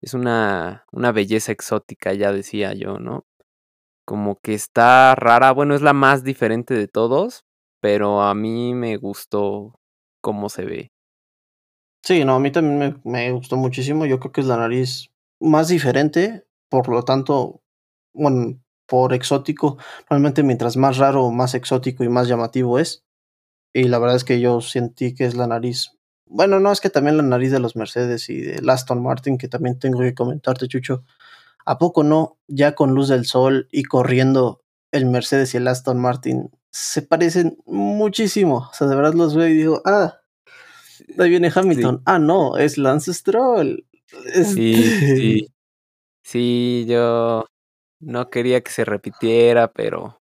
Es 0.00 0.14
una, 0.14 0.84
una 0.92 1.12
belleza 1.12 1.52
exótica, 1.52 2.12
ya 2.12 2.32
decía 2.32 2.74
yo, 2.74 2.98
¿no? 2.98 3.26
Como 4.04 4.38
que 4.40 4.54
está 4.54 5.14
rara, 5.14 5.52
bueno, 5.52 5.74
es 5.74 5.82
la 5.82 5.92
más 5.92 6.22
diferente 6.22 6.74
de 6.74 6.88
todos, 6.88 7.44
pero 7.80 8.22
a 8.22 8.34
mí 8.34 8.74
me 8.74 8.96
gustó 8.96 9.80
cómo 10.20 10.48
se 10.48 10.64
ve. 10.64 10.92
Sí, 12.06 12.24
no, 12.24 12.36
a 12.36 12.38
mí 12.38 12.52
también 12.52 13.00
me, 13.04 13.32
gustó 13.32 13.56
muchísimo. 13.56 14.06
Yo 14.06 14.20
creo 14.20 14.30
que 14.30 14.40
es 14.40 14.46
la 14.46 14.56
nariz 14.56 15.10
más 15.40 15.68
diferente, 15.68 16.44
por 16.68 16.88
lo 16.88 17.02
tanto, 17.02 17.62
bueno, 18.14 18.60
por 18.86 19.12
exótico, 19.12 19.78
realmente 20.08 20.44
mientras 20.44 20.76
más 20.76 20.98
raro, 20.98 21.30
más 21.32 21.54
exótico 21.54 22.04
y 22.04 22.08
más 22.08 22.28
llamativo 22.28 22.78
es. 22.78 23.04
Y 23.74 23.84
la 23.88 23.98
verdad 23.98 24.16
es 24.16 24.24
que 24.24 24.40
yo 24.40 24.60
sentí 24.60 25.14
que 25.16 25.24
es 25.24 25.34
la 25.34 25.48
nariz. 25.48 25.95
Bueno, 26.26 26.60
no, 26.60 26.72
es 26.72 26.80
que 26.80 26.90
también 26.90 27.16
la 27.16 27.22
nariz 27.22 27.52
de 27.52 27.60
los 27.60 27.76
Mercedes 27.76 28.28
y 28.28 28.40
de 28.40 28.60
Aston 28.70 29.02
Martin, 29.02 29.38
que 29.38 29.48
también 29.48 29.78
tengo 29.78 30.00
que 30.00 30.14
comentarte, 30.14 30.68
Chucho. 30.68 31.04
¿A 31.64 31.78
poco 31.78 32.02
no? 32.02 32.38
Ya 32.46 32.74
con 32.74 32.94
luz 32.94 33.08
del 33.08 33.26
sol 33.26 33.68
y 33.70 33.84
corriendo 33.84 34.62
el 34.92 35.06
Mercedes 35.06 35.54
y 35.54 35.56
el 35.56 35.68
Aston 35.68 36.00
Martin 36.00 36.50
se 36.70 37.02
parecen 37.02 37.56
muchísimo. 37.64 38.68
O 38.70 38.74
sea, 38.74 38.86
de 38.86 38.96
verdad 38.96 39.14
los 39.14 39.34
veo 39.34 39.48
y 39.48 39.54
digo, 39.54 39.82
ah, 39.86 40.20
ahí 41.18 41.30
viene 41.30 41.50
Hamilton. 41.54 42.02
Ah, 42.04 42.18
no, 42.18 42.58
es 42.58 42.76
Lance 42.76 43.14
Stroll. 43.14 43.86
Sí, 44.44 44.74
sí. 44.74 45.48
Sí, 46.22 46.86
yo 46.88 47.46
no 48.00 48.30
quería 48.30 48.60
que 48.60 48.72
se 48.72 48.84
repitiera, 48.84 49.72
pero 49.72 50.20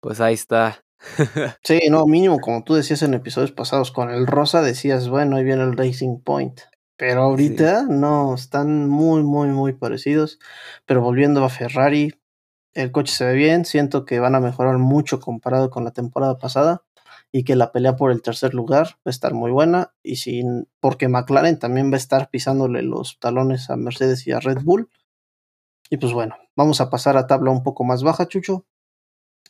pues 0.00 0.20
ahí 0.20 0.34
está. 0.34 0.82
sí, 1.62 1.80
no, 1.90 2.06
mínimo, 2.06 2.40
como 2.40 2.64
tú 2.64 2.74
decías 2.74 3.02
en 3.02 3.14
episodios 3.14 3.52
pasados, 3.52 3.92
con 3.92 4.10
el 4.10 4.26
rosa 4.26 4.62
decías, 4.62 5.08
bueno, 5.08 5.36
ahí 5.36 5.44
viene 5.44 5.62
el 5.62 5.76
Racing 5.76 6.20
Point. 6.20 6.60
Pero 6.96 7.22
ahorita 7.22 7.86
no, 7.88 8.34
están 8.34 8.88
muy, 8.88 9.22
muy, 9.22 9.48
muy 9.48 9.74
parecidos. 9.74 10.38
Pero 10.86 11.02
volviendo 11.02 11.44
a 11.44 11.50
Ferrari, 11.50 12.14
el 12.74 12.90
coche 12.90 13.12
se 13.12 13.26
ve 13.26 13.34
bien, 13.34 13.64
siento 13.64 14.04
que 14.04 14.18
van 14.18 14.34
a 14.34 14.40
mejorar 14.40 14.78
mucho 14.78 15.20
comparado 15.20 15.70
con 15.70 15.84
la 15.84 15.92
temporada 15.92 16.38
pasada 16.38 16.84
y 17.32 17.44
que 17.44 17.56
la 17.56 17.72
pelea 17.72 17.96
por 17.96 18.10
el 18.12 18.22
tercer 18.22 18.54
lugar 18.54 18.86
va 18.86 19.06
a 19.06 19.10
estar 19.10 19.34
muy 19.34 19.50
buena 19.50 19.92
y 20.02 20.16
sin 20.16 20.68
porque 20.80 21.08
McLaren 21.08 21.58
también 21.58 21.90
va 21.90 21.94
a 21.94 21.98
estar 21.98 22.30
pisándole 22.30 22.82
los 22.82 23.18
talones 23.18 23.68
a 23.68 23.76
Mercedes 23.76 24.26
y 24.26 24.32
a 24.32 24.40
Red 24.40 24.62
Bull. 24.62 24.88
Y 25.90 25.98
pues 25.98 26.12
bueno, 26.12 26.36
vamos 26.56 26.80
a 26.80 26.88
pasar 26.88 27.16
a 27.16 27.26
tabla 27.26 27.50
un 27.50 27.62
poco 27.62 27.84
más 27.84 28.02
baja, 28.02 28.26
Chucho, 28.26 28.64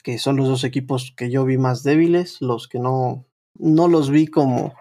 que 0.03 0.19
son 0.19 0.37
los 0.37 0.49
dos 0.49 0.65
equipos 0.65 1.13
que 1.17 1.31
yo 1.31 1.45
vi 1.45 1.59
más 1.59 1.83
débiles, 1.83 2.41
los 2.41 2.69
que 2.69 2.79
no 2.79 3.27
no 3.59 3.89
los 3.89 4.11
vi 4.11 4.27
como 4.27 4.75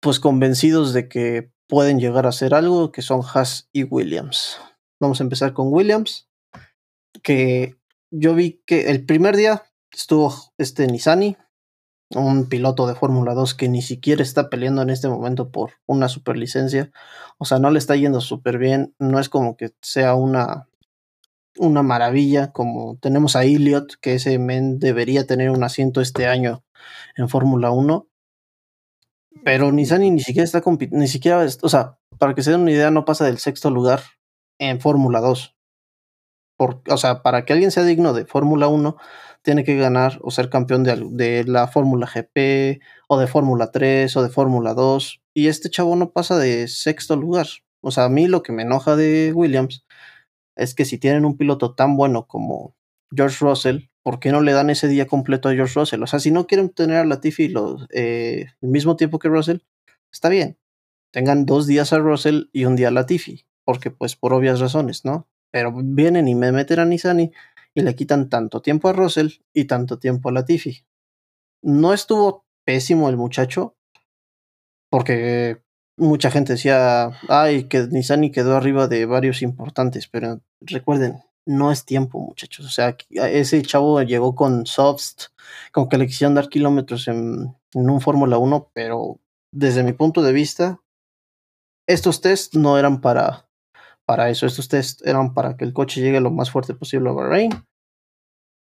pues 0.00 0.20
convencidos 0.20 0.92
de 0.92 1.08
que 1.08 1.50
pueden 1.68 1.98
llegar 1.98 2.26
a 2.26 2.30
hacer 2.30 2.54
algo, 2.54 2.92
que 2.92 3.02
son 3.02 3.22
Haas 3.22 3.68
y 3.72 3.84
Williams. 3.84 4.58
Vamos 5.00 5.20
a 5.20 5.24
empezar 5.24 5.52
con 5.52 5.72
Williams 5.72 6.28
que 7.22 7.76
yo 8.10 8.34
vi 8.34 8.62
que 8.66 8.90
el 8.90 9.04
primer 9.04 9.36
día 9.36 9.64
estuvo 9.92 10.32
este 10.58 10.86
Nisani, 10.86 11.36
un 12.10 12.48
piloto 12.48 12.86
de 12.86 12.94
Fórmula 12.94 13.34
2 13.34 13.54
que 13.54 13.68
ni 13.68 13.82
siquiera 13.82 14.22
está 14.22 14.48
peleando 14.48 14.82
en 14.82 14.90
este 14.90 15.08
momento 15.08 15.50
por 15.50 15.72
una 15.86 16.08
superlicencia. 16.08 16.92
O 17.38 17.44
sea, 17.44 17.58
no 17.58 17.70
le 17.70 17.78
está 17.78 17.96
yendo 17.96 18.20
súper 18.20 18.58
bien. 18.58 18.94
No 18.98 19.18
es 19.18 19.28
como 19.28 19.56
que 19.56 19.72
sea 19.82 20.14
una, 20.14 20.68
una 21.58 21.82
maravilla 21.82 22.52
como 22.52 22.98
tenemos 23.00 23.36
a 23.36 23.44
Elliot, 23.44 23.96
que 24.00 24.14
ese 24.14 24.38
men 24.38 24.78
debería 24.78 25.26
tener 25.26 25.50
un 25.50 25.64
asiento 25.64 26.00
este 26.00 26.26
año 26.26 26.64
en 27.16 27.28
Fórmula 27.28 27.70
1. 27.70 28.08
Pero 29.44 29.70
Nisani 29.72 30.10
ni 30.10 30.20
siquiera 30.20 30.44
está 30.44 30.60
compitiendo, 30.60 31.02
ni 31.02 31.08
siquiera, 31.08 31.44
o 31.62 31.68
sea, 31.68 31.98
para 32.18 32.34
que 32.34 32.42
se 32.42 32.50
den 32.50 32.62
una 32.62 32.72
idea, 32.72 32.90
no 32.90 33.04
pasa 33.04 33.24
del 33.24 33.38
sexto 33.38 33.70
lugar 33.70 34.00
en 34.58 34.80
Fórmula 34.80 35.20
2 35.20 35.56
o 36.58 36.96
sea, 36.96 37.22
para 37.22 37.44
que 37.44 37.52
alguien 37.52 37.70
sea 37.70 37.84
digno 37.84 38.12
de 38.12 38.26
Fórmula 38.26 38.68
1, 38.68 38.96
tiene 39.42 39.64
que 39.64 39.76
ganar 39.76 40.18
o 40.22 40.30
ser 40.30 40.50
campeón 40.50 40.84
de, 40.84 41.44
la 41.46 41.68
Fórmula 41.68 42.06
GP 42.12 42.80
o 43.08 43.18
de 43.18 43.26
Fórmula 43.26 43.70
3 43.70 44.16
o 44.16 44.22
de 44.22 44.28
Fórmula 44.28 44.74
2. 44.74 45.22
Y 45.34 45.48
este 45.48 45.70
chavo 45.70 45.96
no 45.96 46.12
pasa 46.12 46.38
de 46.38 46.68
sexto 46.68 47.16
lugar. 47.16 47.46
O 47.80 47.90
sea, 47.90 48.04
a 48.04 48.08
mí 48.08 48.26
lo 48.26 48.42
que 48.42 48.52
me 48.52 48.62
enoja 48.62 48.96
de 48.96 49.32
Williams 49.34 49.85
es 50.56 50.74
que 50.74 50.84
si 50.84 50.98
tienen 50.98 51.24
un 51.24 51.36
piloto 51.36 51.74
tan 51.74 51.96
bueno 51.96 52.26
como 52.26 52.74
George 53.14 53.36
Russell, 53.40 53.88
¿por 54.02 54.18
qué 54.18 54.32
no 54.32 54.40
le 54.40 54.52
dan 54.52 54.70
ese 54.70 54.88
día 54.88 55.06
completo 55.06 55.48
a 55.48 55.54
George 55.54 55.78
Russell? 55.78 56.02
O 56.02 56.06
sea, 56.06 56.18
si 56.18 56.30
no 56.30 56.46
quieren 56.46 56.70
tener 56.70 56.96
a 56.96 57.04
Latifi 57.04 57.48
los, 57.48 57.86
eh, 57.90 58.46
el 58.60 58.68
mismo 58.68 58.96
tiempo 58.96 59.18
que 59.18 59.28
Russell, 59.28 59.58
está 60.10 60.28
bien. 60.28 60.58
Tengan 61.12 61.46
dos 61.46 61.66
días 61.66 61.92
a 61.92 61.98
Russell 61.98 62.44
y 62.52 62.64
un 62.64 62.76
día 62.76 62.88
a 62.88 62.90
Latifi, 62.90 63.46
porque 63.64 63.90
pues 63.90 64.16
por 64.16 64.32
obvias 64.32 64.60
razones, 64.60 65.04
¿no? 65.04 65.28
Pero 65.50 65.72
vienen 65.74 66.28
y 66.28 66.34
me 66.34 66.52
meten 66.52 66.80
a 66.80 66.84
Nisani 66.84 67.32
y 67.74 67.82
le 67.82 67.94
quitan 67.94 68.28
tanto 68.28 68.62
tiempo 68.62 68.88
a 68.88 68.92
Russell 68.92 69.28
y 69.52 69.66
tanto 69.66 69.98
tiempo 69.98 70.28
a 70.28 70.32
Latifi. 70.32 70.84
No 71.62 71.92
estuvo 71.92 72.44
pésimo 72.64 73.08
el 73.08 73.16
muchacho, 73.16 73.76
porque 74.90 75.62
mucha 75.96 76.30
gente 76.30 76.54
decía, 76.54 77.10
ay, 77.28 77.64
que 77.64 77.86
Nisani 77.86 78.30
quedó 78.30 78.56
arriba 78.56 78.88
de 78.88 79.06
varios 79.06 79.42
importantes, 79.42 80.08
pero 80.08 80.40
recuerden, 80.60 81.22
no 81.46 81.70
es 81.72 81.84
tiempo, 81.84 82.20
muchachos. 82.20 82.66
O 82.66 82.70
sea, 82.70 82.96
ese 83.10 83.62
chavo 83.62 84.02
llegó 84.02 84.34
con 84.34 84.66
softs, 84.66 85.32
como 85.72 85.88
que 85.88 85.98
le 85.98 86.06
quisieron 86.06 86.34
dar 86.34 86.48
kilómetros 86.48 87.08
en, 87.08 87.56
un 87.74 88.00
Fórmula 88.00 88.38
1, 88.38 88.70
pero 88.72 89.20
desde 89.52 89.82
mi 89.82 89.92
punto 89.92 90.22
de 90.22 90.32
vista, 90.32 90.80
estos 91.86 92.20
tests 92.20 92.56
no 92.56 92.78
eran 92.78 93.00
para 93.00 93.46
para 94.06 94.30
eso. 94.30 94.46
Estos 94.46 94.68
test 94.68 95.06
eran 95.06 95.34
para 95.34 95.56
que 95.56 95.64
el 95.64 95.74
coche 95.74 96.00
llegue 96.00 96.20
lo 96.20 96.30
más 96.30 96.50
fuerte 96.50 96.72
posible 96.72 97.10
a 97.10 97.12
Bahrein. 97.12 97.50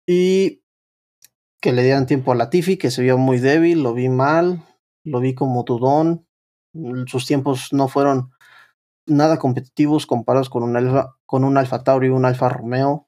Y 0.07 0.63
que 1.61 1.73
le 1.73 1.83
dieran 1.83 2.07
tiempo 2.07 2.31
a 2.31 2.35
Latifi, 2.35 2.77
que 2.77 2.89
se 2.89 3.03
vio 3.03 3.17
muy 3.17 3.39
débil, 3.39 3.83
lo 3.83 3.93
vi 3.93 4.09
mal, 4.09 4.63
lo 5.03 5.19
vi 5.19 5.35
como 5.35 5.63
dudón. 5.63 6.25
Sus 7.07 7.25
tiempos 7.25 7.73
no 7.73 7.87
fueron 7.87 8.31
nada 9.05 9.39
competitivos 9.39 10.05
comparados 10.05 10.49
con 10.49 10.63
un 10.63 10.75
Alfa, 10.75 11.15
con 11.25 11.43
un 11.43 11.57
Alfa 11.57 11.83
Tauri 11.83 12.09
un 12.09 12.25
Alfa 12.25 12.49
Romeo. 12.49 13.07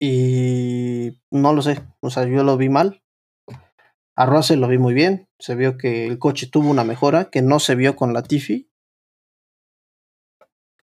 Y 0.00 1.18
no 1.30 1.52
lo 1.52 1.62
sé, 1.62 1.82
o 2.00 2.10
sea, 2.10 2.26
yo 2.26 2.42
lo 2.42 2.56
vi 2.56 2.68
mal. 2.68 3.02
A 4.16 4.26
Russell 4.26 4.60
lo 4.60 4.68
vi 4.68 4.78
muy 4.78 4.94
bien, 4.94 5.28
se 5.38 5.54
vio 5.54 5.76
que 5.78 6.06
el 6.06 6.18
coche 6.18 6.46
tuvo 6.46 6.70
una 6.70 6.84
mejora 6.84 7.30
que 7.30 7.42
no 7.42 7.58
se 7.58 7.74
vio 7.74 7.96
con 7.96 8.12
Latifi 8.12 8.70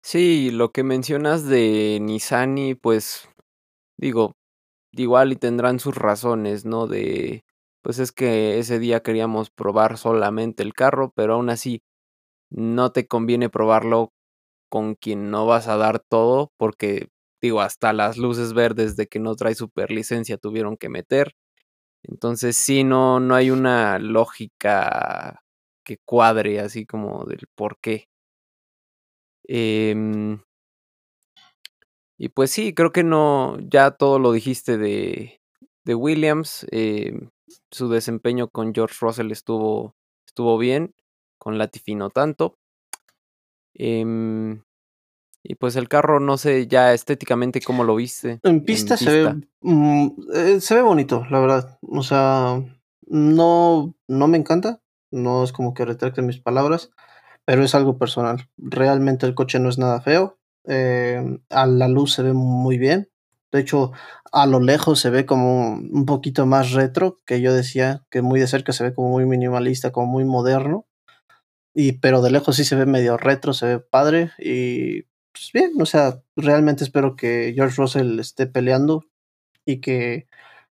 Sí, 0.03 0.49
lo 0.51 0.71
que 0.71 0.83
mencionas 0.83 1.45
de 1.45 1.99
Nisani, 2.01 2.73
pues 2.73 3.29
digo, 3.97 4.33
igual 4.93 5.31
y 5.31 5.35
tendrán 5.35 5.79
sus 5.79 5.95
razones, 5.95 6.65
¿no? 6.65 6.87
De 6.87 7.45
pues 7.81 7.99
es 7.99 8.11
que 8.11 8.59
ese 8.59 8.79
día 8.79 9.01
queríamos 9.01 9.49
probar 9.49 9.97
solamente 9.97 10.63
el 10.63 10.73
carro, 10.73 11.11
pero 11.15 11.35
aún 11.35 11.49
así 11.49 11.81
no 12.51 12.91
te 12.91 13.07
conviene 13.07 13.49
probarlo 13.49 14.13
con 14.69 14.95
quien 14.95 15.31
no 15.31 15.45
vas 15.47 15.67
a 15.67 15.77
dar 15.77 15.99
todo, 15.99 16.51
porque 16.57 17.09
digo, 17.41 17.61
hasta 17.61 17.93
las 17.93 18.17
luces 18.17 18.53
verdes 18.53 18.95
de 18.97 19.07
que 19.07 19.19
no 19.19 19.35
trae 19.35 19.55
super 19.55 19.91
licencia 19.91 20.37
tuvieron 20.37 20.77
que 20.77 20.89
meter. 20.89 21.33
Entonces 22.03 22.57
sí, 22.57 22.83
no, 22.83 23.19
no 23.19 23.35
hay 23.35 23.51
una 23.51 23.99
lógica 23.99 25.43
que 25.85 25.97
cuadre 26.05 26.59
así 26.61 26.85
como 26.85 27.25
del 27.25 27.47
por 27.55 27.77
qué. 27.81 28.07
Em, 29.47 30.39
y 32.17 32.29
pues 32.29 32.51
sí, 32.51 32.73
creo 32.73 32.91
que 32.91 33.03
no, 33.03 33.57
ya 33.59 33.91
todo 33.91 34.19
lo 34.19 34.31
dijiste 34.31 34.77
de, 34.77 35.41
de 35.85 35.95
Williams. 35.95 36.65
Em, 36.71 37.29
su 37.71 37.89
desempeño 37.89 38.49
con 38.49 38.73
George 38.73 38.95
Russell 39.01 39.31
estuvo, 39.31 39.95
estuvo 40.25 40.57
bien, 40.57 40.93
con 41.37 41.57
Latifi 41.57 41.95
no 41.95 42.09
tanto. 42.09 42.57
Em, 43.73 44.61
y 45.43 45.55
pues 45.55 45.75
el 45.75 45.89
carro, 45.89 46.19
no 46.19 46.37
sé 46.37 46.67
ya 46.67 46.93
estéticamente 46.93 47.61
cómo 47.61 47.83
lo 47.83 47.95
viste. 47.95 48.39
En 48.43 48.63
pista, 48.63 48.95
se 48.97 49.11
ve 49.11 49.41
mm, 49.61 50.07
eh, 50.33 50.61
se 50.61 50.75
ve 50.75 50.81
bonito, 50.81 51.25
la 51.29 51.39
verdad. 51.39 51.79
O 51.81 52.03
sea, 52.03 52.63
no, 53.07 53.95
no 54.07 54.27
me 54.27 54.37
encanta. 54.37 54.81
No 55.09 55.43
es 55.43 55.51
como 55.51 55.73
que 55.73 55.83
retracte 55.83 56.21
mis 56.21 56.39
palabras, 56.39 56.91
pero 57.43 57.63
es 57.63 57.75
algo 57.75 57.97
personal. 57.97 58.49
Realmente 58.57 59.25
el 59.25 59.35
coche 59.35 59.59
no 59.59 59.69
es 59.69 59.77
nada 59.77 59.99
feo. 60.01 60.37
Eh, 60.65 61.39
a 61.49 61.65
la 61.65 61.87
luz 61.87 62.13
se 62.13 62.23
ve 62.23 62.33
muy 62.33 62.77
bien. 62.77 63.10
De 63.51 63.59
hecho, 63.59 63.91
a 64.31 64.45
lo 64.45 64.59
lejos 64.59 64.99
se 64.99 65.09
ve 65.09 65.25
como 65.25 65.73
un 65.73 66.05
poquito 66.05 66.45
más 66.45 66.71
retro, 66.71 67.17
que 67.25 67.41
yo 67.41 67.53
decía 67.53 68.05
que 68.09 68.21
muy 68.21 68.39
de 68.39 68.47
cerca 68.47 68.73
se 68.73 68.83
ve 68.83 68.93
como 68.93 69.09
muy 69.09 69.25
minimalista, 69.25 69.91
como 69.91 70.07
muy 70.07 70.25
moderno. 70.25 70.85
Y 71.73 71.93
pero 71.93 72.21
de 72.21 72.31
lejos 72.31 72.55
sí 72.57 72.65
se 72.65 72.75
ve 72.75 72.85
medio 72.85 73.17
retro, 73.17 73.53
se 73.53 73.65
ve 73.65 73.79
padre 73.79 74.31
y 74.39 75.03
pues 75.31 75.51
bien, 75.53 75.71
o 75.81 75.85
sea, 75.85 76.21
realmente 76.35 76.83
espero 76.83 77.15
que 77.15 77.53
George 77.55 77.75
Russell 77.77 78.19
esté 78.19 78.47
peleando 78.47 79.05
y 79.65 79.79
que 79.79 80.27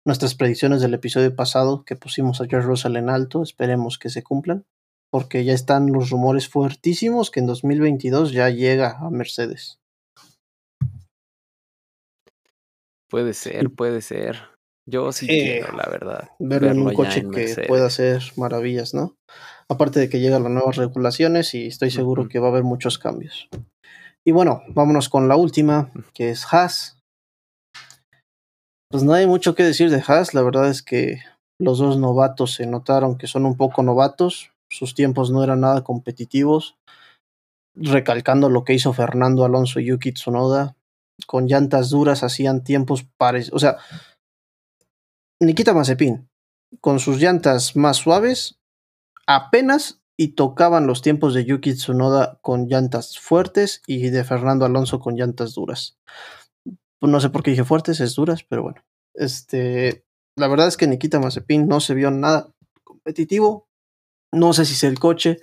nuestras 0.05 0.35
predicciones 0.35 0.81
del 0.81 0.93
episodio 0.93 1.35
pasado 1.35 1.85
que 1.85 1.95
pusimos 1.95 2.41
a 2.41 2.45
George 2.45 2.67
Russell 2.67 2.97
en 2.97 3.09
alto, 3.09 3.41
esperemos 3.41 3.97
que 3.97 4.09
se 4.09 4.21
cumplan, 4.21 4.65
porque 5.09 5.43
ya 5.43 5.53
están 5.53 5.91
los 5.91 6.09
rumores 6.09 6.47
fuertísimos 6.49 7.31
que 7.31 7.39
en 7.39 7.47
2022 7.47 8.31
ya 8.31 8.49
llega 8.49 8.97
a 8.99 9.09
Mercedes. 9.09 9.79
Puede 13.13 13.35
ser, 13.35 13.69
puede 13.69 14.01
ser. 14.01 14.39
Yo 14.89 15.11
sí 15.11 15.27
quiero, 15.27 15.77
la 15.77 15.87
verdad. 15.87 16.29
Verlo, 16.39 16.71
en 16.71 16.79
un 16.79 16.93
coche 16.95 17.23
que 17.29 17.65
pueda 17.67 17.85
hacer 17.85 18.23
maravillas, 18.37 18.95
¿no? 18.95 19.13
Aparte 19.69 19.99
de 19.99 20.09
que 20.09 20.19
llegan 20.19 20.41
las 20.41 20.51
nuevas 20.51 20.77
regulaciones 20.77 21.53
y 21.53 21.67
estoy 21.67 21.91
seguro 21.91 22.27
que 22.27 22.39
va 22.39 22.47
a 22.47 22.49
haber 22.49 22.63
muchos 22.63 22.97
cambios. 22.97 23.49
Y 24.25 24.31
bueno, 24.31 24.63
vámonos 24.69 25.09
con 25.09 25.27
la 25.27 25.35
última, 25.35 25.91
que 26.15 26.31
es 26.31 26.51
Haas. 26.51 26.97
Pues 28.89 29.03
no 29.03 29.13
hay 29.13 29.27
mucho 29.27 29.53
que 29.53 29.61
decir 29.61 29.91
de 29.91 30.03
Haas, 30.07 30.33
la 30.33 30.41
verdad 30.41 30.67
es 30.67 30.81
que 30.81 31.19
los 31.61 31.77
dos 31.77 31.99
novatos 31.99 32.55
se 32.55 32.65
notaron 32.65 33.19
que 33.19 33.27
son 33.27 33.45
un 33.45 33.57
poco 33.57 33.83
novatos, 33.83 34.49
sus 34.71 34.95
tiempos 34.95 35.29
no 35.29 35.43
eran 35.43 35.61
nada 35.61 35.83
competitivos, 35.83 36.77
recalcando 37.75 38.49
lo 38.49 38.63
que 38.63 38.73
hizo 38.73 38.91
Fernando 38.91 39.45
Alonso 39.45 39.79
y 39.79 39.85
Yuki 39.85 40.13
Tsunoda, 40.13 40.75
con 41.25 41.47
llantas 41.47 41.89
duras 41.89 42.23
hacían 42.23 42.63
tiempos 42.63 43.05
pares. 43.17 43.51
O 43.53 43.59
sea, 43.59 43.77
Nikita 45.39 45.73
Mazepin, 45.73 46.29
con 46.81 46.99
sus 46.99 47.19
llantas 47.19 47.75
más 47.75 47.97
suaves, 47.97 48.59
apenas 49.27 50.01
y 50.17 50.29
tocaban 50.29 50.87
los 50.87 51.01
tiempos 51.01 51.33
de 51.33 51.45
Yuki 51.45 51.73
Tsunoda 51.73 52.39
con 52.41 52.67
llantas 52.67 53.17
fuertes 53.19 53.81
y 53.87 54.09
de 54.09 54.23
Fernando 54.23 54.65
Alonso 54.65 54.99
con 54.99 55.15
llantas 55.15 55.53
duras. 55.53 55.97
No 57.01 57.19
sé 57.19 57.29
por 57.29 57.43
qué 57.43 57.51
dije 57.51 57.65
fuertes, 57.65 57.99
es 57.99 58.15
duras, 58.15 58.43
pero 58.47 58.63
bueno. 58.63 58.81
Este, 59.13 60.05
la 60.37 60.47
verdad 60.47 60.67
es 60.67 60.77
que 60.77 60.87
Nikita 60.87 61.19
Mazepin 61.19 61.67
no 61.67 61.79
se 61.79 61.93
vio 61.93 62.11
nada 62.11 62.53
competitivo. 62.83 63.67
No 64.31 64.53
sé 64.53 64.65
si 64.65 64.75
sea 64.75 64.89
el 64.89 64.99
coche, 64.99 65.39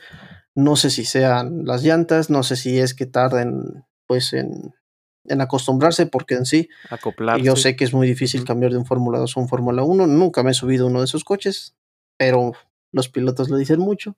no 0.56 0.76
sé 0.76 0.90
si 0.90 1.04
sean 1.04 1.64
las 1.64 1.82
llantas, 1.82 2.30
no 2.30 2.42
sé 2.42 2.56
si 2.56 2.78
es 2.78 2.94
que 2.94 3.06
tarden 3.06 3.84
pues 4.06 4.32
en 4.32 4.74
en 5.24 5.40
acostumbrarse, 5.40 6.06
porque 6.06 6.34
en 6.34 6.46
sí, 6.46 6.68
Acoplarse. 6.88 7.44
yo 7.44 7.56
sé 7.56 7.76
que 7.76 7.84
es 7.84 7.92
muy 7.92 8.06
difícil 8.06 8.44
cambiar 8.44 8.72
de 8.72 8.78
un 8.78 8.86
Fórmula 8.86 9.18
2 9.18 9.36
a 9.36 9.40
un 9.40 9.48
Fórmula 9.48 9.82
1. 9.82 10.06
Nunca 10.06 10.42
me 10.42 10.52
he 10.52 10.54
subido 10.54 10.86
uno 10.86 11.00
de 11.00 11.04
esos 11.04 11.24
coches, 11.24 11.74
pero 12.16 12.52
los 12.92 13.08
pilotos 13.08 13.50
lo 13.50 13.56
dicen 13.56 13.80
mucho. 13.80 14.16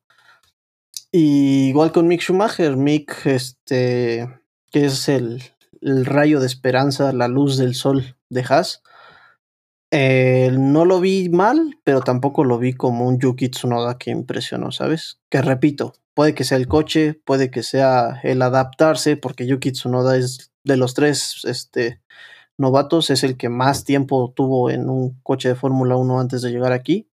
Y 1.11 1.69
igual 1.69 1.93
con 1.93 2.09
Mick 2.09 2.23
Schumacher, 2.23 2.77
Mick, 2.77 3.27
este, 3.27 4.29
que 4.71 4.87
es 4.87 5.09
el, 5.09 5.43
el 5.83 6.07
rayo 6.07 6.41
de 6.41 6.47
esperanza, 6.47 7.13
la 7.13 7.29
luz 7.29 7.59
del 7.59 7.75
sol 7.75 8.17
de 8.31 8.45
Haas. 8.49 8.83
Eh, 9.95 10.51
no 10.59 10.87
lo 10.87 11.01
vi 11.01 11.29
mal, 11.29 11.79
pero 11.85 12.01
tampoco 12.01 12.45
lo 12.45 12.59
vi 12.59 12.73
como 12.73 13.07
un 13.07 13.19
Yuki 13.19 13.51
Tsunoda 13.51 13.99
que 13.99 14.11
impresionó, 14.11 14.73
¿sabes? 14.73 15.21
Que 15.29 15.43
repito, 15.43 15.93
puede 16.15 16.35
que 16.35 16.45
sea 16.45 16.57
el 16.57 16.67
coche, 16.67 17.21
puede 17.27 17.51
que 17.51 17.63
sea 17.63 18.19
el 18.23 18.41
adaptarse, 18.41 19.19
porque 19.19 19.47
Yuki 19.47 19.73
Tsunoda 19.73 20.17
es 20.17 20.51
de 20.65 20.79
los 20.79 20.95
tres 20.95 21.43
este, 21.45 22.01
novatos, 22.57 23.11
es 23.11 23.23
el 23.23 23.37
que 23.37 23.51
más 23.51 23.85
tiempo 23.85 24.33
tuvo 24.35 24.71
en 24.71 24.89
un 24.89 25.21
coche 25.23 25.51
de 25.51 25.57
Fórmula 25.57 25.97
1 25.97 26.21
antes 26.21 26.41
de 26.41 26.51
llegar 26.51 26.73
aquí. 26.73 27.11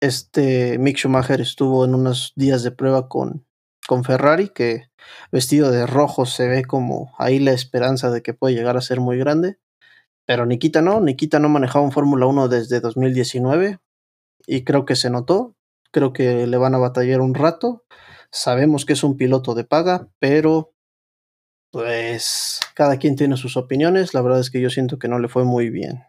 Este 0.00 0.78
Mick 0.78 0.98
Schumacher 0.98 1.40
estuvo 1.40 1.86
en 1.86 1.94
unos 1.94 2.34
días 2.36 2.62
de 2.62 2.70
prueba 2.70 3.08
con, 3.08 3.46
con 3.88 4.04
Ferrari, 4.04 4.50
que 4.50 4.90
vestido 5.32 5.70
de 5.70 5.86
rojo 5.86 6.26
se 6.26 6.48
ve 6.48 6.66
como 6.66 7.14
ahí 7.16 7.38
la 7.38 7.52
esperanza 7.52 8.10
de 8.10 8.20
que 8.20 8.34
puede 8.34 8.54
llegar 8.54 8.76
a 8.76 8.82
ser 8.82 9.00
muy 9.00 9.16
grande. 9.16 9.58
Pero 10.30 10.46
Nikita 10.46 10.80
no, 10.80 11.00
Nikita 11.00 11.40
no 11.40 11.48
manejaba 11.48 11.84
un 11.84 11.90
Fórmula 11.90 12.24
1 12.26 12.46
desde 12.46 12.78
2019 12.78 13.80
y 14.46 14.62
creo 14.62 14.84
que 14.84 14.94
se 14.94 15.10
notó, 15.10 15.56
creo 15.90 16.12
que 16.12 16.46
le 16.46 16.56
van 16.56 16.72
a 16.76 16.78
batallar 16.78 17.20
un 17.20 17.34
rato. 17.34 17.82
Sabemos 18.30 18.84
que 18.84 18.92
es 18.92 19.02
un 19.02 19.16
piloto 19.16 19.56
de 19.56 19.64
paga, 19.64 20.06
pero 20.20 20.72
pues 21.72 22.60
cada 22.76 22.96
quien 22.98 23.16
tiene 23.16 23.36
sus 23.36 23.56
opiniones. 23.56 24.14
La 24.14 24.22
verdad 24.22 24.38
es 24.38 24.52
que 24.52 24.60
yo 24.60 24.70
siento 24.70 25.00
que 25.00 25.08
no 25.08 25.18
le 25.18 25.26
fue 25.26 25.42
muy 25.42 25.68
bien. 25.68 26.04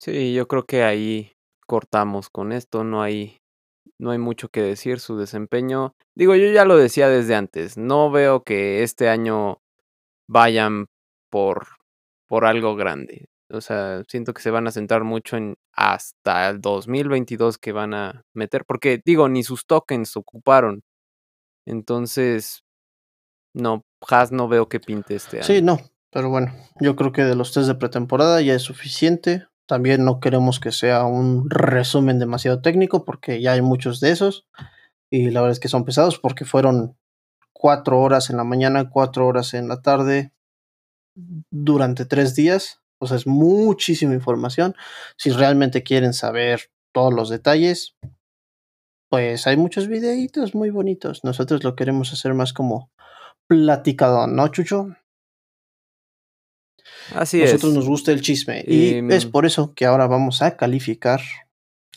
Sí, 0.00 0.32
yo 0.32 0.48
creo 0.48 0.64
que 0.64 0.84
ahí 0.84 1.32
cortamos 1.66 2.30
con 2.30 2.50
esto. 2.50 2.82
No 2.82 3.02
hay, 3.02 3.42
no 3.98 4.10
hay 4.10 4.18
mucho 4.18 4.48
que 4.48 4.62
decir. 4.62 5.00
Su 5.00 5.18
desempeño, 5.18 5.94
digo, 6.14 6.34
yo 6.34 6.50
ya 6.50 6.64
lo 6.64 6.78
decía 6.78 7.10
desde 7.10 7.34
antes. 7.34 7.76
No 7.76 8.10
veo 8.10 8.42
que 8.42 8.82
este 8.82 9.10
año 9.10 9.60
vayan 10.28 10.86
por, 11.30 11.66
por 12.28 12.44
algo 12.44 12.76
grande. 12.76 13.26
O 13.50 13.60
sea, 13.60 14.02
siento 14.08 14.34
que 14.34 14.42
se 14.42 14.50
van 14.50 14.66
a 14.66 14.70
centrar 14.70 15.04
mucho 15.04 15.36
en 15.36 15.56
hasta 15.72 16.50
el 16.50 16.60
2022 16.60 17.56
que 17.58 17.72
van 17.72 17.94
a 17.94 18.22
meter, 18.34 18.64
porque 18.66 19.00
digo, 19.04 19.28
ni 19.28 19.42
sus 19.42 19.66
tokens 19.66 20.16
ocuparon. 20.16 20.82
Entonces, 21.66 22.62
no, 23.54 23.84
Haas 24.06 24.32
no 24.32 24.48
veo 24.48 24.68
que 24.68 24.80
pinte 24.80 25.14
este 25.14 25.38
año. 25.38 25.46
Sí, 25.46 25.62
no, 25.62 25.78
pero 26.10 26.30
bueno, 26.30 26.52
yo 26.80 26.96
creo 26.96 27.12
que 27.12 27.24
de 27.24 27.34
los 27.34 27.52
test 27.52 27.68
de 27.68 27.74
pretemporada 27.74 28.40
ya 28.42 28.54
es 28.54 28.62
suficiente. 28.62 29.46
También 29.66 30.04
no 30.04 30.20
queremos 30.20 30.60
que 30.60 30.72
sea 30.72 31.04
un 31.04 31.48
resumen 31.50 32.18
demasiado 32.18 32.62
técnico 32.62 33.04
porque 33.04 33.40
ya 33.40 33.52
hay 33.52 33.62
muchos 33.62 34.00
de 34.00 34.10
esos. 34.10 34.46
Y 35.10 35.30
la 35.30 35.40
verdad 35.40 35.52
es 35.52 35.60
que 35.60 35.68
son 35.68 35.84
pesados 35.84 36.18
porque 36.18 36.44
fueron 36.44 36.96
cuatro 37.58 38.00
horas 38.00 38.30
en 38.30 38.36
la 38.36 38.44
mañana, 38.44 38.88
cuatro 38.88 39.26
horas 39.26 39.52
en 39.52 39.68
la 39.68 39.82
tarde, 39.82 40.32
durante 41.50 42.06
tres 42.06 42.34
días. 42.34 42.80
O 43.00 43.06
sea, 43.06 43.16
es 43.16 43.26
muchísima 43.26 44.14
información. 44.14 44.74
Si 45.16 45.30
realmente 45.30 45.82
quieren 45.82 46.14
saber 46.14 46.70
todos 46.92 47.12
los 47.12 47.28
detalles, 47.28 47.96
pues 49.10 49.46
hay 49.46 49.56
muchos 49.56 49.88
videitos 49.88 50.54
muy 50.54 50.70
bonitos. 50.70 51.24
Nosotros 51.24 51.64
lo 51.64 51.74
queremos 51.76 52.12
hacer 52.12 52.34
más 52.34 52.52
como 52.52 52.90
platicado, 53.48 54.26
¿no, 54.26 54.48
Chucho? 54.48 54.96
Así 57.14 57.42
es. 57.42 57.52
Nosotros 57.52 57.74
nos 57.74 57.88
gusta 57.88 58.12
el 58.12 58.20
chisme. 58.20 58.64
Y 58.66 59.00
es 59.12 59.26
por 59.26 59.46
eso 59.46 59.74
que 59.74 59.86
ahora 59.86 60.06
vamos 60.06 60.42
a 60.42 60.56
calificar 60.56 61.20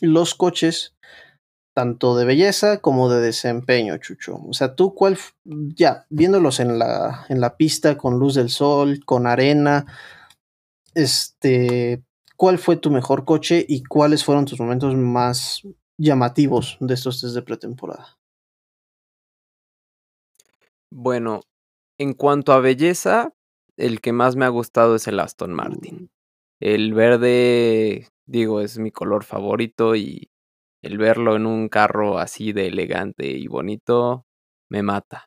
los 0.00 0.34
coches, 0.34 0.91
tanto 1.74 2.16
de 2.16 2.24
belleza 2.24 2.78
como 2.78 3.08
de 3.08 3.20
desempeño, 3.20 3.96
Chucho. 3.98 4.40
O 4.48 4.52
sea, 4.52 4.74
tú, 4.74 4.94
¿cuál? 4.94 5.18
Ya, 5.44 6.06
viéndolos 6.10 6.60
en 6.60 6.78
la, 6.78 7.26
en 7.28 7.40
la 7.40 7.56
pista, 7.56 7.96
con 7.96 8.18
luz 8.18 8.34
del 8.34 8.50
sol, 8.50 9.00
con 9.04 9.26
arena, 9.26 9.86
este. 10.94 12.02
¿Cuál 12.36 12.58
fue 12.58 12.76
tu 12.76 12.90
mejor 12.90 13.24
coche 13.24 13.64
y 13.68 13.84
cuáles 13.84 14.24
fueron 14.24 14.46
tus 14.46 14.58
momentos 14.58 14.96
más 14.96 15.62
llamativos 15.96 16.76
de 16.80 16.94
estos 16.94 17.20
test 17.20 17.34
de 17.34 17.42
pretemporada? 17.42 18.18
Bueno, 20.90 21.42
en 21.98 22.14
cuanto 22.14 22.52
a 22.52 22.58
belleza, 22.58 23.32
el 23.76 24.00
que 24.00 24.12
más 24.12 24.34
me 24.34 24.44
ha 24.44 24.48
gustado 24.48 24.96
es 24.96 25.06
el 25.06 25.20
Aston 25.20 25.52
Martin. 25.52 25.94
Mm. 25.94 26.08
El 26.60 26.94
verde 26.94 28.08
digo, 28.26 28.60
es 28.60 28.78
mi 28.78 28.90
color 28.90 29.24
favorito 29.24 29.94
y 29.94 30.30
el 30.82 30.98
verlo 30.98 31.36
en 31.36 31.46
un 31.46 31.68
carro 31.68 32.18
así 32.18 32.52
de 32.52 32.68
elegante 32.68 33.26
y 33.28 33.46
bonito 33.46 34.24
me 34.70 34.82
mata. 34.82 35.26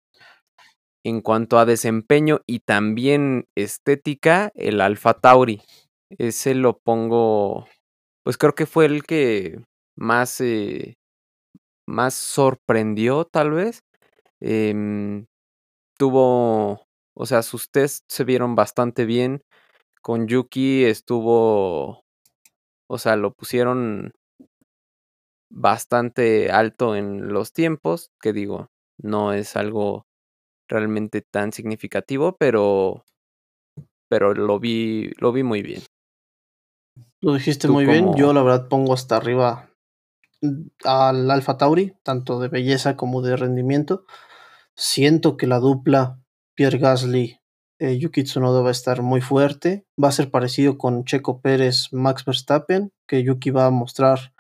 En 1.04 1.22
cuanto 1.22 1.60
a 1.60 1.66
desempeño 1.66 2.42
y 2.48 2.60
también 2.62 3.46
estética, 3.56 4.52
el 4.56 4.82
Alfa 4.82 5.14
Tauri. 5.14 5.62
Ese 6.18 6.56
lo 6.56 6.80
pongo, 6.80 7.68
pues 8.24 8.38
creo 8.38 8.56
que 8.56 8.66
fue 8.66 8.86
el 8.86 9.04
que 9.04 9.60
más, 9.98 10.42
eh, 10.42 10.96
más 11.88 12.16
sorprendió 12.16 13.26
tal 13.26 13.52
vez. 13.52 13.82
Em, 14.42 15.26
tuvo, 15.98 16.86
o 17.16 17.26
sea, 17.26 17.44
sus 17.44 17.72
tests 17.72 18.06
se 18.10 18.24
vieron 18.26 18.56
bastante 18.56 19.06
bien. 19.06 19.42
Con 20.02 20.28
Yuki 20.28 20.86
estuvo, 20.86 22.04
o 22.90 22.98
sea, 23.00 23.16
lo 23.18 23.34
pusieron 23.34 24.14
bastante 25.56 26.52
alto 26.52 26.96
en 26.96 27.34
los 27.34 27.54
tiempos, 27.54 28.12
que 28.22 28.34
digo, 28.34 28.70
no 28.98 29.34
es 29.34 29.56
algo 29.56 30.06
realmente 30.68 31.22
tan 31.22 31.54
significativo, 31.54 32.36
pero 32.38 33.06
pero 34.10 34.34
lo 34.34 34.60
vi 34.60 35.12
lo 35.18 35.32
vi 35.32 35.44
muy 35.44 35.62
bien. 35.62 35.82
Lo 37.22 37.34
dijiste 37.34 37.68
muy 37.68 37.86
bien. 37.86 38.14
Yo 38.16 38.34
la 38.34 38.44
verdad 38.44 38.68
pongo 38.68 38.94
hasta 38.94 39.18
arriba 39.18 39.72
al 40.84 41.32
Alfa 41.32 41.58
Tauri, 41.58 41.96
tanto 42.04 42.40
de 42.40 42.50
belleza 42.50 42.96
como 42.96 43.22
de 43.22 43.36
rendimiento. 43.36 44.06
Siento 44.76 45.38
que 45.38 45.48
la 45.48 45.60
dupla 45.60 46.20
Pierre 46.54 46.78
Gasly 46.78 47.40
eh, 47.80 47.98
Yuki 47.98 48.24
Tsunoda 48.24 48.62
va 48.62 48.70
a 48.70 48.72
estar 48.72 49.02
muy 49.02 49.22
fuerte. 49.22 49.86
Va 50.02 50.10
a 50.10 50.14
ser 50.14 50.30
parecido 50.30 50.78
con 50.78 51.06
Checo 51.06 51.42
Pérez, 51.42 51.88
Max 51.92 52.26
Verstappen, 52.26 52.92
que 53.08 53.24
Yuki 53.24 53.50
va 53.52 53.66
a 53.66 53.72
mostrar 53.72 54.35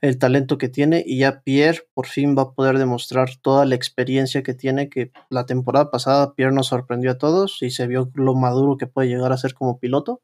el 0.00 0.18
talento 0.18 0.56
que 0.58 0.68
tiene 0.68 1.02
y 1.06 1.18
ya 1.18 1.42
Pierre 1.42 1.86
por 1.94 2.06
fin 2.06 2.36
va 2.36 2.42
a 2.42 2.52
poder 2.52 2.78
demostrar 2.78 3.36
toda 3.42 3.66
la 3.66 3.74
experiencia 3.74 4.42
que 4.42 4.54
tiene, 4.54 4.88
que 4.88 5.12
la 5.28 5.46
temporada 5.46 5.90
pasada 5.90 6.34
Pierre 6.34 6.54
nos 6.54 6.68
sorprendió 6.68 7.10
a 7.10 7.18
todos 7.18 7.62
y 7.62 7.70
se 7.70 7.86
vio 7.86 8.10
lo 8.14 8.34
maduro 8.34 8.76
que 8.76 8.86
puede 8.86 9.08
llegar 9.08 9.32
a 9.32 9.36
ser 9.36 9.54
como 9.54 9.78
piloto. 9.78 10.22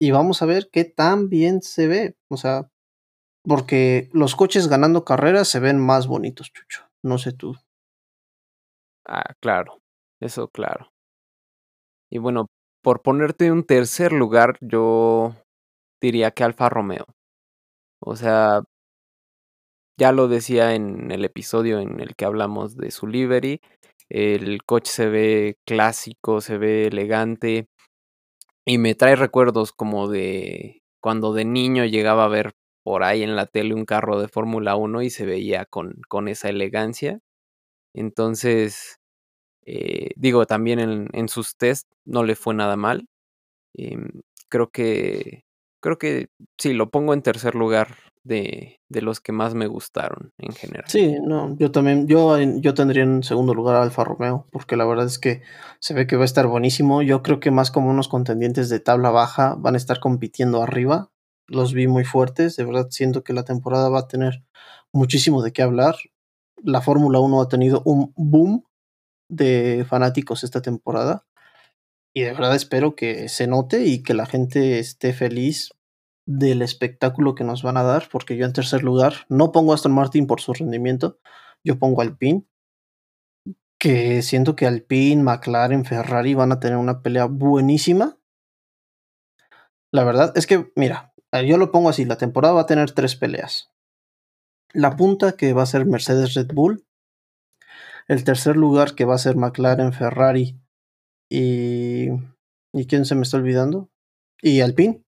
Y 0.00 0.10
vamos 0.10 0.42
a 0.42 0.46
ver 0.46 0.68
qué 0.72 0.84
tan 0.84 1.28
bien 1.28 1.62
se 1.62 1.86
ve, 1.86 2.16
o 2.28 2.36
sea, 2.36 2.68
porque 3.44 4.10
los 4.12 4.34
coches 4.34 4.68
ganando 4.68 5.04
carreras 5.04 5.48
se 5.48 5.60
ven 5.60 5.78
más 5.78 6.08
bonitos, 6.08 6.52
Chucho. 6.52 6.88
No 7.04 7.18
sé 7.18 7.32
tú. 7.32 7.54
Ah, 9.06 9.34
claro, 9.40 9.78
eso 10.20 10.48
claro. 10.48 10.92
Y 12.10 12.18
bueno, 12.18 12.46
por 12.82 13.02
ponerte 13.02 13.50
un 13.52 13.64
tercer 13.64 14.12
lugar, 14.12 14.58
yo 14.60 15.36
diría 16.00 16.32
que 16.32 16.44
Alfa 16.44 16.68
Romeo. 16.68 17.06
O 18.00 18.16
sea, 18.16 18.62
ya 19.96 20.12
lo 20.12 20.28
decía 20.28 20.74
en 20.74 21.10
el 21.10 21.24
episodio 21.24 21.80
en 21.80 22.00
el 22.00 22.14
que 22.16 22.24
hablamos 22.24 22.76
de 22.76 22.90
su 22.90 23.06
livery. 23.06 23.60
El 24.08 24.62
coche 24.64 24.92
se 24.92 25.08
ve 25.08 25.56
clásico, 25.66 26.40
se 26.40 26.58
ve 26.58 26.86
elegante 26.86 27.68
y 28.64 28.78
me 28.78 28.94
trae 28.94 29.16
recuerdos 29.16 29.72
como 29.72 30.08
de 30.08 30.82
cuando 31.00 31.34
de 31.34 31.44
niño 31.44 31.84
llegaba 31.84 32.24
a 32.24 32.28
ver 32.28 32.52
por 32.84 33.04
ahí 33.04 33.22
en 33.22 33.36
la 33.36 33.46
tele 33.46 33.74
un 33.74 33.84
carro 33.84 34.20
de 34.20 34.28
Fórmula 34.28 34.76
1 34.76 35.02
y 35.02 35.10
se 35.10 35.26
veía 35.26 35.64
con, 35.66 36.00
con 36.08 36.28
esa 36.28 36.48
elegancia. 36.48 37.20
Entonces, 37.94 38.98
eh, 39.66 40.10
digo, 40.16 40.46
también 40.46 40.80
en, 40.80 41.08
en, 41.12 41.28
sus 41.28 41.56
test 41.56 41.88
no 42.06 42.24
le 42.24 42.36
fue 42.36 42.54
nada 42.54 42.76
mal. 42.76 43.06
Em, 43.74 44.22
creo 44.48 44.70
que 44.70 45.44
creo 45.80 45.98
que 45.98 46.28
sí, 46.58 46.74
lo 46.74 46.90
pongo 46.90 47.14
en 47.14 47.22
tercer 47.22 47.54
lugar 47.54 47.96
de, 48.24 48.80
de, 48.88 49.02
los 49.02 49.20
que 49.20 49.32
más 49.32 49.54
me 49.54 49.66
gustaron 49.66 50.32
en 50.38 50.52
general. 50.52 50.84
Sí, 50.88 51.16
no, 51.22 51.56
yo 51.58 51.72
también, 51.72 52.06
yo, 52.06 52.38
yo 52.38 52.74
tendría 52.74 53.02
en 53.02 53.22
segundo 53.22 53.54
lugar 53.54 53.76
a 53.76 53.82
Alfa 53.82 54.04
Romeo, 54.04 54.46
porque 54.50 54.76
la 54.76 54.84
verdad 54.84 55.06
es 55.06 55.18
que 55.18 55.42
se 55.80 55.94
ve 55.94 56.06
que 56.06 56.16
va 56.16 56.22
a 56.22 56.26
estar 56.26 56.46
buenísimo. 56.46 57.02
Yo 57.02 57.22
creo 57.22 57.40
que 57.40 57.50
más 57.50 57.70
como 57.70 57.90
unos 57.90 58.08
contendientes 58.08 58.68
de 58.68 58.80
tabla 58.80 59.10
baja 59.10 59.56
van 59.58 59.74
a 59.74 59.78
estar 59.78 60.00
compitiendo 60.00 60.62
arriba. 60.62 61.10
Los 61.48 61.72
vi 61.72 61.88
muy 61.88 62.04
fuertes, 62.04 62.56
de 62.56 62.64
verdad 62.64 62.88
siento 62.90 63.24
que 63.24 63.32
la 63.32 63.44
temporada 63.44 63.88
va 63.88 64.00
a 64.00 64.08
tener 64.08 64.44
muchísimo 64.92 65.42
de 65.42 65.52
qué 65.52 65.62
hablar. 65.62 65.96
La 66.62 66.80
Fórmula 66.80 67.18
1 67.18 67.42
ha 67.42 67.48
tenido 67.48 67.82
un 67.84 68.12
boom 68.16 68.64
de 69.28 69.84
fanáticos 69.88 70.44
esta 70.44 70.62
temporada. 70.62 71.24
Y 72.14 72.22
de 72.22 72.32
verdad 72.32 72.54
espero 72.54 72.94
que 72.94 73.28
se 73.28 73.46
note 73.46 73.84
y 73.86 74.02
que 74.02 74.14
la 74.14 74.26
gente 74.26 74.78
esté 74.78 75.12
feliz 75.12 75.70
del 76.26 76.62
espectáculo 76.62 77.34
que 77.34 77.44
nos 77.44 77.62
van 77.62 77.76
a 77.76 77.82
dar, 77.82 78.08
porque 78.10 78.36
yo 78.36 78.46
en 78.46 78.52
tercer 78.52 78.82
lugar 78.82 79.26
no 79.28 79.52
pongo 79.52 79.72
a 79.72 79.74
Aston 79.74 79.92
Martin 79.92 80.26
por 80.26 80.40
su 80.40 80.52
rendimiento, 80.52 81.18
yo 81.64 81.78
pongo 81.78 82.02
Alpine, 82.02 82.46
que 83.78 84.22
siento 84.22 84.54
que 84.54 84.66
Alpine, 84.66 85.22
McLaren, 85.22 85.84
Ferrari 85.84 86.34
van 86.34 86.52
a 86.52 86.60
tener 86.60 86.78
una 86.78 87.02
pelea 87.02 87.24
buenísima. 87.24 88.18
La 89.92 90.04
verdad 90.04 90.32
es 90.36 90.46
que, 90.46 90.72
mira, 90.76 91.12
yo 91.46 91.58
lo 91.58 91.72
pongo 91.72 91.88
así, 91.88 92.04
la 92.04 92.18
temporada 92.18 92.54
va 92.54 92.62
a 92.62 92.66
tener 92.66 92.92
tres 92.92 93.16
peleas. 93.16 93.70
La 94.72 94.96
punta 94.96 95.32
que 95.32 95.52
va 95.52 95.64
a 95.64 95.66
ser 95.66 95.84
Mercedes 95.84 96.34
Red 96.34 96.52
Bull, 96.54 96.86
el 98.08 98.24
tercer 98.24 98.56
lugar 98.56 98.94
que 98.94 99.04
va 99.04 99.16
a 99.16 99.18
ser 99.18 99.36
McLaren, 99.36 99.92
Ferrari 99.92 100.60
y... 101.30 102.08
¿Y 102.74 102.86
quién 102.86 103.04
se 103.04 103.14
me 103.14 103.22
está 103.22 103.36
olvidando? 103.36 103.90
Y 104.40 104.62
Alpine 104.62 105.04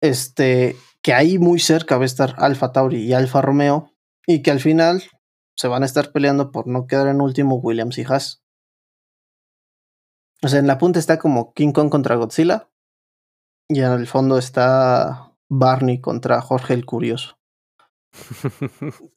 este, 0.00 0.76
que 1.02 1.14
ahí 1.14 1.38
muy 1.38 1.58
cerca 1.58 1.96
va 1.96 2.02
a 2.02 2.06
estar 2.06 2.34
Alfa 2.38 2.72
Tauri 2.72 3.02
y 3.02 3.12
Alfa 3.12 3.42
Romeo, 3.42 3.92
y 4.26 4.42
que 4.42 4.50
al 4.50 4.60
final 4.60 5.04
se 5.56 5.68
van 5.68 5.82
a 5.82 5.86
estar 5.86 6.12
peleando 6.12 6.50
por 6.50 6.66
no 6.66 6.86
quedar 6.86 7.08
en 7.08 7.20
último 7.20 7.56
Williams 7.56 7.98
y 7.98 8.04
Haas. 8.04 8.42
O 10.42 10.48
sea, 10.48 10.58
en 10.58 10.66
la 10.66 10.78
punta 10.78 10.98
está 10.98 11.18
como 11.18 11.52
King 11.54 11.72
Kong 11.72 11.90
contra 11.90 12.16
Godzilla, 12.16 12.68
y 13.68 13.80
en 13.80 13.92
el 13.92 14.06
fondo 14.06 14.38
está 14.38 15.32
Barney 15.48 16.00
contra 16.00 16.40
Jorge 16.40 16.74
el 16.74 16.84
Curioso. 16.86 17.38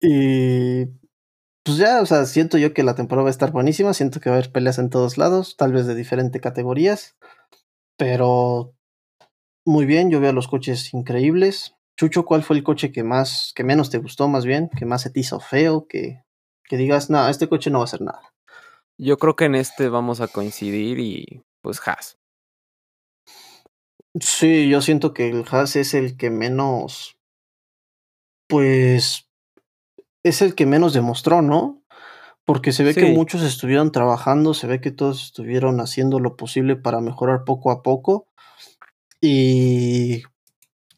y 0.00 0.86
pues 1.64 1.76
ya, 1.76 2.00
o 2.00 2.06
sea, 2.06 2.24
siento 2.24 2.56
yo 2.58 2.72
que 2.72 2.82
la 2.82 2.94
temporada 2.94 3.24
va 3.24 3.28
a 3.28 3.30
estar 3.30 3.52
buenísima, 3.52 3.94
siento 3.94 4.20
que 4.20 4.30
va 4.30 4.36
a 4.36 4.38
haber 4.38 4.52
peleas 4.52 4.78
en 4.78 4.90
todos 4.90 5.18
lados, 5.18 5.56
tal 5.56 5.72
vez 5.72 5.86
de 5.86 5.94
diferentes 5.94 6.40
categorías, 6.40 7.16
pero 7.96 8.74
muy 9.68 9.84
bien, 9.84 10.10
yo 10.10 10.18
veo 10.18 10.32
los 10.32 10.48
coches 10.48 10.94
increíbles. 10.94 11.76
Chucho, 11.94 12.24
¿cuál 12.24 12.42
fue 12.42 12.56
el 12.56 12.62
coche 12.62 12.90
que 12.90 13.04
más, 13.04 13.52
que 13.54 13.64
menos 13.64 13.90
te 13.90 13.98
gustó 13.98 14.26
más 14.26 14.46
bien? 14.46 14.70
¿Que 14.74 14.86
más 14.86 15.02
se 15.02 15.10
te 15.10 15.20
hizo 15.20 15.40
feo? 15.40 15.86
Que, 15.86 16.24
que 16.64 16.78
digas, 16.78 17.10
no, 17.10 17.28
este 17.28 17.48
coche 17.48 17.70
no 17.70 17.78
va 17.78 17.82
a 17.82 17.84
hacer 17.84 18.00
nada. 18.00 18.34
Yo 18.96 19.18
creo 19.18 19.36
que 19.36 19.44
en 19.44 19.54
este 19.54 19.90
vamos 19.90 20.22
a 20.22 20.28
coincidir 20.28 20.98
y 20.98 21.44
pues 21.60 21.86
Haas. 21.86 22.18
Sí, 24.18 24.70
yo 24.70 24.80
siento 24.80 25.12
que 25.12 25.28
el 25.28 25.44
Haas 25.50 25.76
es 25.76 25.92
el 25.92 26.16
que 26.16 26.30
menos, 26.30 27.18
pues, 28.48 29.28
es 30.22 30.40
el 30.40 30.54
que 30.54 30.64
menos 30.64 30.94
demostró, 30.94 31.42
¿no? 31.42 31.82
Porque 32.46 32.72
se 32.72 32.84
ve 32.84 32.94
sí. 32.94 33.00
que 33.00 33.12
muchos 33.12 33.42
estuvieron 33.42 33.92
trabajando, 33.92 34.54
se 34.54 34.66
ve 34.66 34.80
que 34.80 34.92
todos 34.92 35.22
estuvieron 35.22 35.78
haciendo 35.80 36.20
lo 36.20 36.36
posible 36.36 36.74
para 36.74 37.02
mejorar 37.02 37.44
poco 37.44 37.70
a 37.70 37.82
poco 37.82 38.28
y 39.20 40.22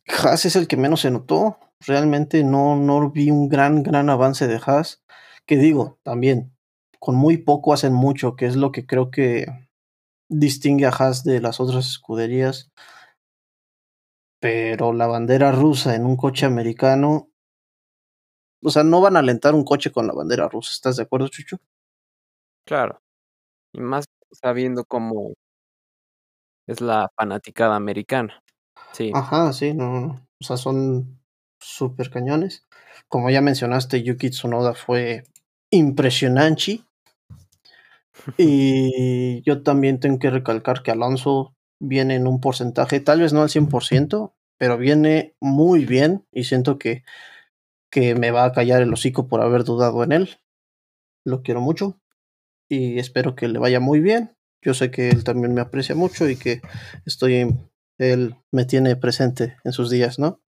Haas 0.07 0.45
es 0.45 0.57
el 0.57 0.69
que 0.69 0.77
menos 0.77 1.01
se 1.01 1.11
notó. 1.11 1.59
Realmente 1.81 2.45
no, 2.45 2.77
no 2.77 3.11
vi 3.11 3.31
un 3.31 3.49
gran, 3.49 3.83
gran 3.83 4.11
avance 4.11 4.47
de 4.47 4.61
Haas. 4.65 5.03
Que 5.47 5.57
digo, 5.57 5.99
también, 6.03 6.55
con 6.99 7.17
muy 7.17 7.39
poco 7.39 7.73
hacen 7.73 7.93
mucho, 7.93 8.37
que 8.37 8.47
es 8.47 8.57
lo 8.57 8.73
que 8.73 8.87
creo 8.87 9.11
que 9.11 9.47
distingue 10.29 10.87
a 10.87 10.91
Haas 10.91 11.25
de 11.25 11.41
las 11.41 11.61
otras 11.61 11.89
escuderías. 11.89 12.71
Pero 14.41 14.93
la 14.93 15.07
bandera 15.07 15.53
rusa 15.53 15.95
en 15.95 16.05
un 16.05 16.17
coche 16.17 16.47
americano. 16.47 17.31
O 18.63 18.71
sea, 18.71 18.85
no 18.85 19.01
van 19.01 19.17
a 19.17 19.21
alentar 19.21 19.55
un 19.55 19.65
coche 19.65 19.91
con 19.91 20.07
la 20.07 20.13
bandera 20.13 20.49
rusa. 20.49 20.73
¿Estás 20.73 20.97
de 20.97 21.05
acuerdo, 21.05 21.29
Chucho? 21.29 21.59
Claro. 22.67 23.01
Y 23.73 23.81
más 23.81 24.05
sabiendo 24.33 24.85
cómo 24.85 25.35
es 26.71 26.81
la 26.81 27.11
fanaticada 27.17 27.75
americana. 27.75 28.43
Sí. 28.93 29.11
Ajá, 29.15 29.53
sí, 29.53 29.75
no, 29.75 30.01
no. 30.01 30.27
O 30.41 30.45
sea, 30.45 30.57
son 30.57 31.21
súper 31.59 32.11
cañones. 32.11 32.67
Como 33.09 33.29
ya 33.31 33.41
mencionaste, 33.41 34.03
Yuki 34.03 34.31
Tsunoda 34.31 34.75
fue 34.75 35.25
impresionante. 35.71 36.85
y 38.39 39.43
yo 39.43 39.63
también 39.63 39.99
tengo 39.99 40.19
que 40.19 40.31
recalcar 40.31 40.83
que 40.83 40.93
Alonso 40.93 41.55
viene 41.81 42.15
en 42.15 42.27
un 42.27 42.41
porcentaje, 42.41 43.01
tal 43.01 43.21
vez 43.21 43.33
no 43.33 43.43
al 43.43 43.49
100%, 43.49 44.35
pero 44.59 44.77
viene 44.79 45.35
muy 45.41 45.87
bien 45.87 46.27
y 46.31 46.45
siento 46.45 46.79
que, 46.79 47.03
que 47.91 48.15
me 48.15 48.31
va 48.31 48.45
a 48.45 48.53
callar 48.53 48.83
el 48.83 48.93
hocico 48.93 49.27
por 49.27 49.41
haber 49.41 49.65
dudado 49.65 50.05
en 50.05 50.13
él. 50.13 50.39
Lo 51.25 51.43
quiero 51.43 51.61
mucho 51.61 51.99
y 52.69 52.99
espero 52.99 53.35
que 53.35 53.49
le 53.49 53.59
vaya 53.59 53.81
muy 53.81 54.01
bien 54.01 54.37
yo 54.63 54.75
sé 54.75 54.91
que 54.91 55.09
él 55.11 55.25
también 55.25 55.55
me 55.55 55.61
aprecia 55.61 55.95
mucho 55.95 56.29
y 56.29 56.37
que 56.37 56.61
estoy 57.07 57.57
él 57.99 58.37
me 58.51 58.65
tiene 58.65 58.97
presente 58.97 59.57
en 59.65 59.73
sus 59.73 59.91
días, 59.91 60.19
¿no? 60.19 60.41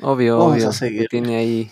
Obvio, 0.00 0.38
Vamos 0.38 0.54
obvio. 0.54 0.68
a 0.68 0.72
seguir. 0.72 1.08
tiene 1.08 1.36
ahí 1.36 1.70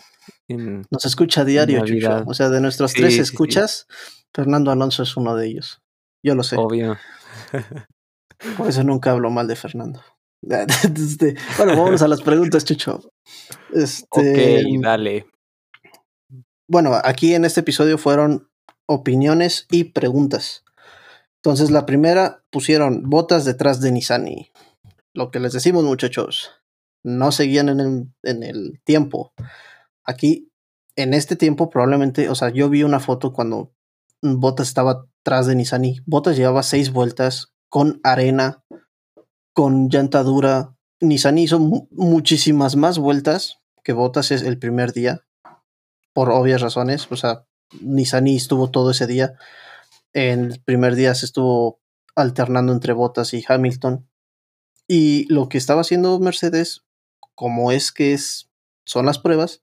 en 0.48 0.84
Nos 0.90 1.04
escucha 1.04 1.42
a 1.42 1.44
diario, 1.44 1.84
Chucho. 1.84 2.24
O 2.26 2.34
sea, 2.34 2.48
de 2.48 2.60
nuestros 2.60 2.90
Sí, 2.92 2.98
tres 2.98 3.12
sí, 3.12 3.16
sí. 3.16 3.22
escuchas, 3.22 3.86
Fernando 4.34 4.70
Alonso 4.72 5.02
es 5.04 5.16
uno 5.16 5.36
de 5.36 5.46
ellos. 5.46 5.80
Yo 6.24 6.34
lo 6.34 6.42
sé. 6.42 6.56
Obvio. 6.56 6.98
Por 8.56 8.68
eso 8.68 8.82
nunca 8.84 9.10
hablo 9.12 9.30
mal 9.30 9.46
de 9.46 9.56
Fernando. 9.56 10.02
Este, 10.42 11.36
bueno, 11.58 11.76
vamos 11.84 12.00
a 12.02 12.08
las 12.08 12.22
preguntas, 12.22 12.64
Chucho. 12.64 13.12
Este, 13.74 14.64
Ok, 14.64 14.82
dale. 14.82 15.26
bueno, 16.68 16.98
aquí 17.04 17.34
en 17.34 17.44
este 17.44 17.60
episodio 17.60 17.98
fueron 17.98 18.48
opiniones 18.86 19.66
y 19.70 19.84
preguntas. 19.84 20.64
Entonces, 21.42 21.70
la 21.70 21.86
primera 21.86 22.42
pusieron 22.50 23.08
botas 23.08 23.44
detrás 23.44 23.80
de 23.80 23.92
Nissani. 23.92 24.50
Lo 25.14 25.30
que 25.30 25.40
les 25.40 25.52
decimos, 25.52 25.84
muchachos, 25.84 26.50
no 27.02 27.32
seguían 27.32 27.68
en 27.70 27.80
el, 27.80 28.08
en 28.22 28.42
el 28.42 28.80
tiempo. 28.84 29.32
Aquí, 30.04 30.50
en 30.96 31.14
este 31.14 31.36
tiempo, 31.36 31.70
probablemente, 31.70 32.28
o 32.28 32.34
sea, 32.34 32.50
yo 32.50 32.68
vi 32.68 32.82
una 32.82 33.00
foto 33.00 33.32
cuando 33.32 33.72
Botas 34.22 34.68
estaba 34.68 35.06
atrás 35.22 35.46
de 35.46 35.54
Nissani. 35.54 36.00
Botas 36.04 36.36
llevaba 36.36 36.62
seis 36.62 36.92
vueltas 36.92 37.54
con 37.70 38.00
arena, 38.04 38.62
con 39.54 39.88
llanta 39.88 40.22
dura. 40.22 40.74
Nissani 41.00 41.44
hizo 41.44 41.58
mu- 41.58 41.88
muchísimas 41.90 42.76
más 42.76 42.98
vueltas 42.98 43.60
que 43.82 43.94
Botas 43.94 44.30
es 44.30 44.42
el 44.42 44.58
primer 44.58 44.92
día, 44.92 45.24
por 46.12 46.28
obvias 46.30 46.60
razones. 46.60 47.10
O 47.10 47.16
sea, 47.16 47.46
Nissani 47.80 48.36
estuvo 48.36 48.68
todo 48.70 48.90
ese 48.90 49.06
día. 49.06 49.36
En 50.12 50.52
el 50.52 50.62
primer 50.62 50.94
día 50.94 51.14
se 51.14 51.26
estuvo 51.26 51.80
alternando 52.16 52.72
entre 52.72 52.92
Botas 52.92 53.34
y 53.34 53.44
Hamilton. 53.46 54.08
Y 54.88 55.32
lo 55.32 55.48
que 55.48 55.58
estaba 55.58 55.82
haciendo 55.82 56.18
Mercedes, 56.18 56.84
como 57.34 57.70
es 57.72 57.92
que 57.92 58.12
es, 58.12 58.50
son 58.84 59.06
las 59.06 59.18
pruebas, 59.18 59.62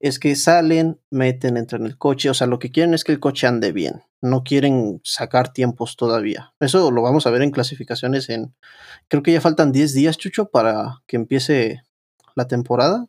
es 0.00 0.18
que 0.18 0.36
salen, 0.36 1.00
meten, 1.10 1.56
entran 1.56 1.82
en 1.82 1.86
el 1.86 1.98
coche. 1.98 2.28
O 2.28 2.34
sea, 2.34 2.46
lo 2.46 2.58
que 2.58 2.70
quieren 2.70 2.94
es 2.94 3.04
que 3.04 3.12
el 3.12 3.20
coche 3.20 3.46
ande 3.46 3.72
bien. 3.72 4.02
No 4.20 4.44
quieren 4.44 5.00
sacar 5.04 5.52
tiempos 5.52 5.96
todavía. 5.96 6.54
Eso 6.60 6.90
lo 6.90 7.02
vamos 7.02 7.26
a 7.26 7.30
ver 7.30 7.42
en 7.42 7.50
clasificaciones 7.50 8.28
en... 8.28 8.54
Creo 9.08 9.22
que 9.22 9.32
ya 9.32 9.40
faltan 9.40 9.72
10 9.72 9.94
días, 9.94 10.18
Chucho, 10.18 10.50
para 10.50 11.02
que 11.06 11.16
empiece 11.16 11.82
la 12.34 12.46
temporada. 12.46 13.06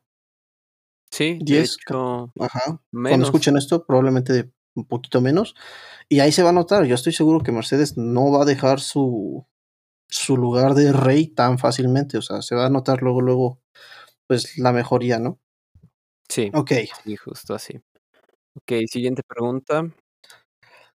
Sí, 1.12 1.40
de 1.40 1.46
Diez, 1.46 1.78
hecho, 1.82 2.32
Ajá. 2.40 2.82
Cuando 2.92 3.26
escuchen 3.26 3.58
esto, 3.58 3.86
probablemente 3.86 4.52
un 4.78 4.86
poquito 4.86 5.22
menos. 5.22 5.56
Y 6.10 6.22
ahí 6.22 6.32
se 6.32 6.44
va 6.44 6.50
a 6.50 6.54
notar. 6.54 6.86
Yo 6.86 6.96
estoy 6.96 7.14
seguro 7.14 7.42
que 7.44 7.52
Mercedes 7.52 7.98
no 7.98 8.32
va 8.32 8.44
a 8.44 8.46
dejar 8.46 8.80
su, 8.80 9.46
su 10.10 10.38
lugar 10.38 10.74
de 10.76 10.94
rey 10.94 11.28
tan 11.28 11.60
fácilmente. 11.60 12.18
O 12.18 12.22
sea, 12.22 12.42
se 12.42 12.56
va 12.56 12.68
a 12.68 12.70
notar 12.70 13.02
luego, 13.02 13.22
luego, 13.22 13.60
pues 14.28 14.58
la 14.58 14.72
mejoría, 14.74 15.20
¿no? 15.20 15.40
Sí, 16.30 16.52
Ok. 16.54 16.72
sí, 17.04 17.16
justo 17.18 17.56
así. 17.56 17.80
Ok, 18.56 18.74
siguiente 18.90 19.24
pregunta. 19.28 19.84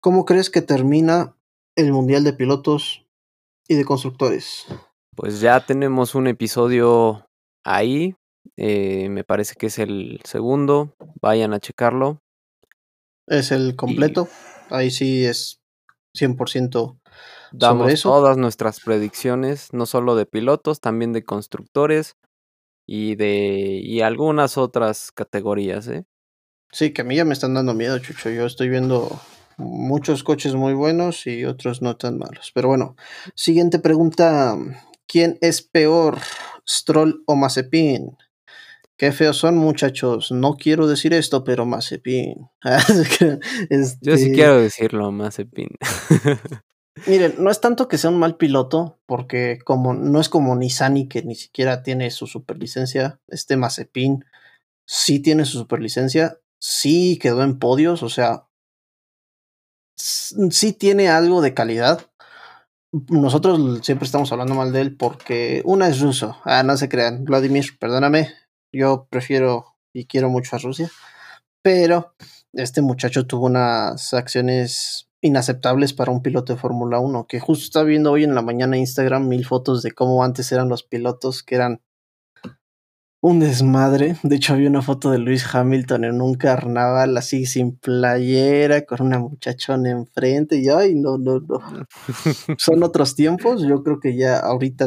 ¿Cómo 0.01 0.25
crees 0.25 0.51
que 0.51 0.63
termina 0.63 1.37
el 1.77 1.93
Mundial 1.93 2.25
de 2.25 2.33
Pilotos 2.33 3.05
y 3.69 3.75
de 3.75 3.85
Constructores? 3.85 4.67
Pues 5.17 5.41
ya 5.41 5.65
tenemos 5.65 6.15
un 6.15 6.27
episodio 6.29 7.27
ahí. 7.65 8.15
eh, 8.57 9.09
me 9.11 9.25
parece 9.25 9.55
que 9.57 9.67
es 9.67 9.79
el 9.79 10.21
segundo. 10.25 10.95
Vayan 11.21 11.53
a 11.53 11.61
checarlo. 11.61 12.21
¿Es 13.31 13.53
el 13.53 13.77
completo? 13.77 14.29
Ahí 14.71 14.91
sí 14.91 15.25
es 15.25 15.61
100% 16.15 16.99
Damos 17.53 17.83
sobre 17.83 17.95
eso. 17.95 18.11
todas 18.11 18.37
nuestras 18.37 18.81
predicciones, 18.81 19.73
no 19.73 19.87
solo 19.87 20.17
de 20.17 20.27
pilotos, 20.27 20.81
también 20.81 21.13
de 21.13 21.25
constructores 21.25 22.17
y 22.87 23.17
de 23.17 23.81
y 23.83 24.01
algunas 24.01 24.59
otras 24.59 25.13
categorías, 25.13 25.89
¿eh? 25.89 26.05
Sí, 26.71 26.93
que 26.93 27.03
a 27.03 27.05
mí 27.05 27.17
ya 27.17 27.25
me 27.25 27.33
están 27.33 27.55
dando 27.55 27.75
miedo, 27.75 27.99
Chucho. 27.99 28.31
Yo 28.31 28.45
estoy 28.45 28.69
viendo 28.69 29.21
muchos 29.57 30.23
coches 30.23 30.55
muy 30.55 30.75
buenos 30.75 31.27
y 31.27 31.45
otros 31.45 31.83
no 31.83 31.97
tan 31.97 32.19
malos. 32.19 32.51
Pero 32.55 32.69
bueno, 32.69 32.97
siguiente 33.35 33.79
pregunta. 33.79 34.57
¿Quién 35.07 35.39
es 35.41 35.63
peor, 35.63 36.19
Stroll 36.69 37.23
o 37.27 37.35
Mazepin? 37.35 38.17
Qué 38.99 39.13
feos 39.13 39.37
son, 39.37 39.57
muchachos. 39.57 40.33
No 40.33 40.55
quiero 40.55 40.89
decir 40.89 41.15
esto, 41.15 41.45
pero 41.45 41.65
Mazepin. 41.65 42.51
Yo 42.65 44.17
sí 44.17 44.25
Este, 44.25 44.33
quiero 44.33 44.61
decirlo, 44.61 45.13
Mazepin. 45.13 45.69
Miren, 47.07 47.37
no 47.39 47.49
es 47.53 47.61
tanto 47.61 47.87
que 47.87 47.97
sea 47.97 48.11
un 48.11 48.19
mal 48.19 48.37
piloto, 48.37 48.99
porque 49.07 49.61
como 49.65 49.95
no 49.95 50.21
es 50.21 50.29
como 50.29 50.57
Nissani, 50.57 51.07
que 51.09 51.23
ni 51.23 51.37
siquiera 51.37 51.85
tiene 51.85 52.11
su 52.11 52.27
superlicencia, 52.27 53.21
este 53.29 53.57
Mazepin 53.57 54.25
sí 54.85 55.21
tiene 55.21 55.45
su 55.45 55.59
superlicencia, 55.59 56.41
sí 56.61 57.21
quedó 57.23 57.45
en 57.45 57.61
podios, 57.61 58.03
o 58.03 58.09
sea, 58.09 58.47
sí 59.97 60.73
tiene 60.73 61.09
algo 61.09 61.41
de 61.41 61.55
calidad. 61.55 62.11
Nosotros 63.11 63.81
siempre 63.85 64.07
estamos 64.07 64.33
hablando 64.33 64.55
mal 64.55 64.73
de 64.73 64.81
él 64.81 64.97
porque 64.97 65.63
una 65.65 65.89
es 65.89 66.01
ruso. 66.01 66.37
Ah, 66.45 66.65
no 66.65 66.77
se 66.77 66.89
crean, 66.89 67.25
Vladimir, 67.25 67.79
perdóname, 67.79 68.35
yo 68.73 69.07
prefiero 69.11 69.77
y 69.93 70.07
quiero 70.07 70.29
mucho 70.29 70.57
a 70.57 70.59
Rusia, 70.59 70.91
pero 71.63 72.15
este 72.53 72.83
muchacho 72.83 73.27
tuvo 73.27 73.47
unas 73.47 74.15
acciones 74.15 75.09
inaceptables 75.21 75.93
para 75.93 76.13
un 76.13 76.23
piloto 76.23 76.53
de 76.53 76.59
Fórmula 76.59 77.01
1, 77.01 77.27
que 77.27 77.41
justo 77.41 77.65
estaba 77.65 77.85
viendo 77.85 78.13
hoy 78.13 78.25
en 78.25 78.35
la 78.35 78.43
mañana 78.43 78.79
Instagram 78.79 79.27
mil 79.29 79.45
fotos 79.45 79.83
de 79.83 79.93
cómo 79.93 80.23
antes 80.23 80.53
eran 80.53 80.69
los 80.69 80.83
pilotos, 80.83 81.43
que 81.43 81.57
eran 81.57 81.81
un 83.21 83.41
desmadre. 83.41 84.17
De 84.23 84.37
hecho, 84.37 84.55
había 84.55 84.69
una 84.69 84.83
foto 84.83 85.11
de 85.11 85.19
Luis 85.19 85.45
Hamilton 85.53 86.05
en 86.05 86.21
un 86.21 86.35
carnaval 86.35 87.17
así 87.17 87.47
sin 87.47 87.77
playera, 87.77 88.83
con 88.83 89.03
una 89.03 89.19
muchachona 89.19 89.91
enfrente, 89.91 90.57
y 90.57 90.69
ay, 90.69 90.95
no, 90.95 91.19
no, 91.19 91.41
no. 91.41 91.59
Son 92.59 92.83
otros 92.83 93.15
tiempos, 93.15 93.63
yo 93.67 93.83
creo 93.83 93.99
que 93.99 94.17
ya 94.17 94.39
ahorita 94.39 94.87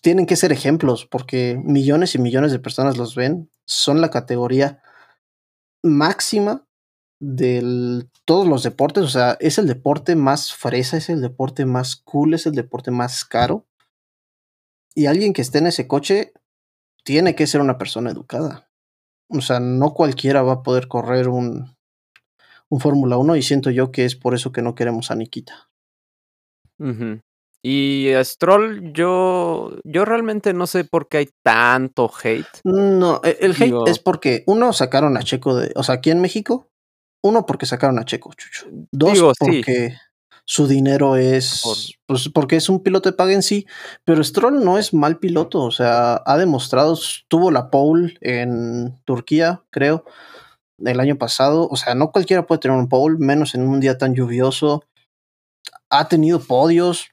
tienen 0.00 0.26
que 0.26 0.36
ser 0.36 0.52
ejemplos, 0.52 1.06
porque 1.06 1.60
millones 1.62 2.14
y 2.14 2.18
millones 2.18 2.52
de 2.52 2.58
personas 2.58 2.96
los 2.96 3.14
ven, 3.14 3.50
son 3.66 4.00
la 4.00 4.10
categoría 4.10 4.82
máxima 5.82 6.66
de 7.20 8.08
todos 8.24 8.48
los 8.48 8.62
deportes, 8.62 9.04
o 9.04 9.08
sea, 9.08 9.36
es 9.40 9.58
el 9.58 9.66
deporte 9.66 10.16
más 10.16 10.52
fresa, 10.52 10.96
es 10.96 11.08
el 11.08 11.20
deporte 11.20 11.66
más 11.66 11.96
cool, 11.96 12.34
es 12.34 12.46
el 12.46 12.52
deporte 12.52 12.90
más 12.90 13.24
caro. 13.24 13.66
Y 14.94 15.06
alguien 15.06 15.32
que 15.32 15.42
esté 15.42 15.58
en 15.58 15.68
ese 15.68 15.86
coche 15.86 16.32
tiene 17.04 17.34
que 17.34 17.46
ser 17.46 17.60
una 17.60 17.78
persona 17.78 18.10
educada. 18.10 18.68
O 19.28 19.40
sea, 19.40 19.60
no 19.60 19.94
cualquiera 19.94 20.42
va 20.42 20.52
a 20.52 20.62
poder 20.62 20.88
correr 20.88 21.28
un, 21.28 21.76
un 22.68 22.80
Fórmula 22.80 23.16
1 23.16 23.36
y 23.36 23.42
siento 23.42 23.70
yo 23.70 23.92
que 23.92 24.04
es 24.04 24.16
por 24.16 24.34
eso 24.34 24.50
que 24.50 24.62
no 24.62 24.74
queremos 24.74 25.10
a 25.10 25.14
Nikita. 25.14 25.70
Y 27.64 28.12
a 28.12 28.24
Stroll, 28.24 28.92
yo, 28.92 29.76
yo 29.84 30.04
realmente 30.04 30.52
no 30.52 30.66
sé 30.66 30.84
por 30.84 31.08
qué 31.08 31.18
hay 31.18 31.28
tanto 31.44 32.10
hate. 32.22 32.44
No, 32.64 33.20
e- 33.22 33.38
el 33.40 33.52
hate 33.52 33.64
Digo- 33.66 33.86
es 33.86 33.98
porque 34.00 34.42
uno 34.46 34.72
sacaron 34.72 35.16
a 35.16 35.22
Checo 35.22 35.54
de, 35.56 35.72
o 35.76 35.82
sea, 35.84 35.96
aquí 35.96 36.10
en 36.10 36.20
México, 36.20 36.68
uno 37.22 37.46
porque 37.46 37.66
sacaron 37.66 37.98
a 38.00 38.04
Checo, 38.04 38.32
Chucho. 38.34 38.66
Dos 38.90 39.12
Digo, 39.12 39.32
sí. 39.38 39.44
porque 39.46 39.96
su 40.44 40.66
dinero 40.66 41.14
es, 41.14 41.60
Por- 41.62 41.76
pues 42.06 42.28
porque 42.30 42.56
es 42.56 42.68
un 42.68 42.82
piloto 42.82 43.08
de 43.08 43.16
paga 43.16 43.32
en 43.32 43.44
sí, 43.44 43.64
pero 44.04 44.24
Stroll 44.24 44.64
no 44.64 44.76
es 44.76 44.92
mal 44.92 45.20
piloto, 45.20 45.60
o 45.62 45.70
sea, 45.70 46.20
ha 46.26 46.36
demostrado, 46.38 46.98
tuvo 47.28 47.52
la 47.52 47.70
pole 47.70 48.16
en 48.22 49.00
Turquía, 49.04 49.62
creo, 49.70 50.04
el 50.84 50.98
año 50.98 51.16
pasado, 51.16 51.68
o 51.70 51.76
sea, 51.76 51.94
no 51.94 52.10
cualquiera 52.10 52.44
puede 52.44 52.58
tener 52.60 52.76
un 52.76 52.88
pole, 52.88 53.18
menos 53.20 53.54
en 53.54 53.62
un 53.68 53.78
día 53.78 53.98
tan 53.98 54.16
lluvioso. 54.16 54.82
Ha 55.90 56.08
tenido 56.08 56.40
podios, 56.40 57.11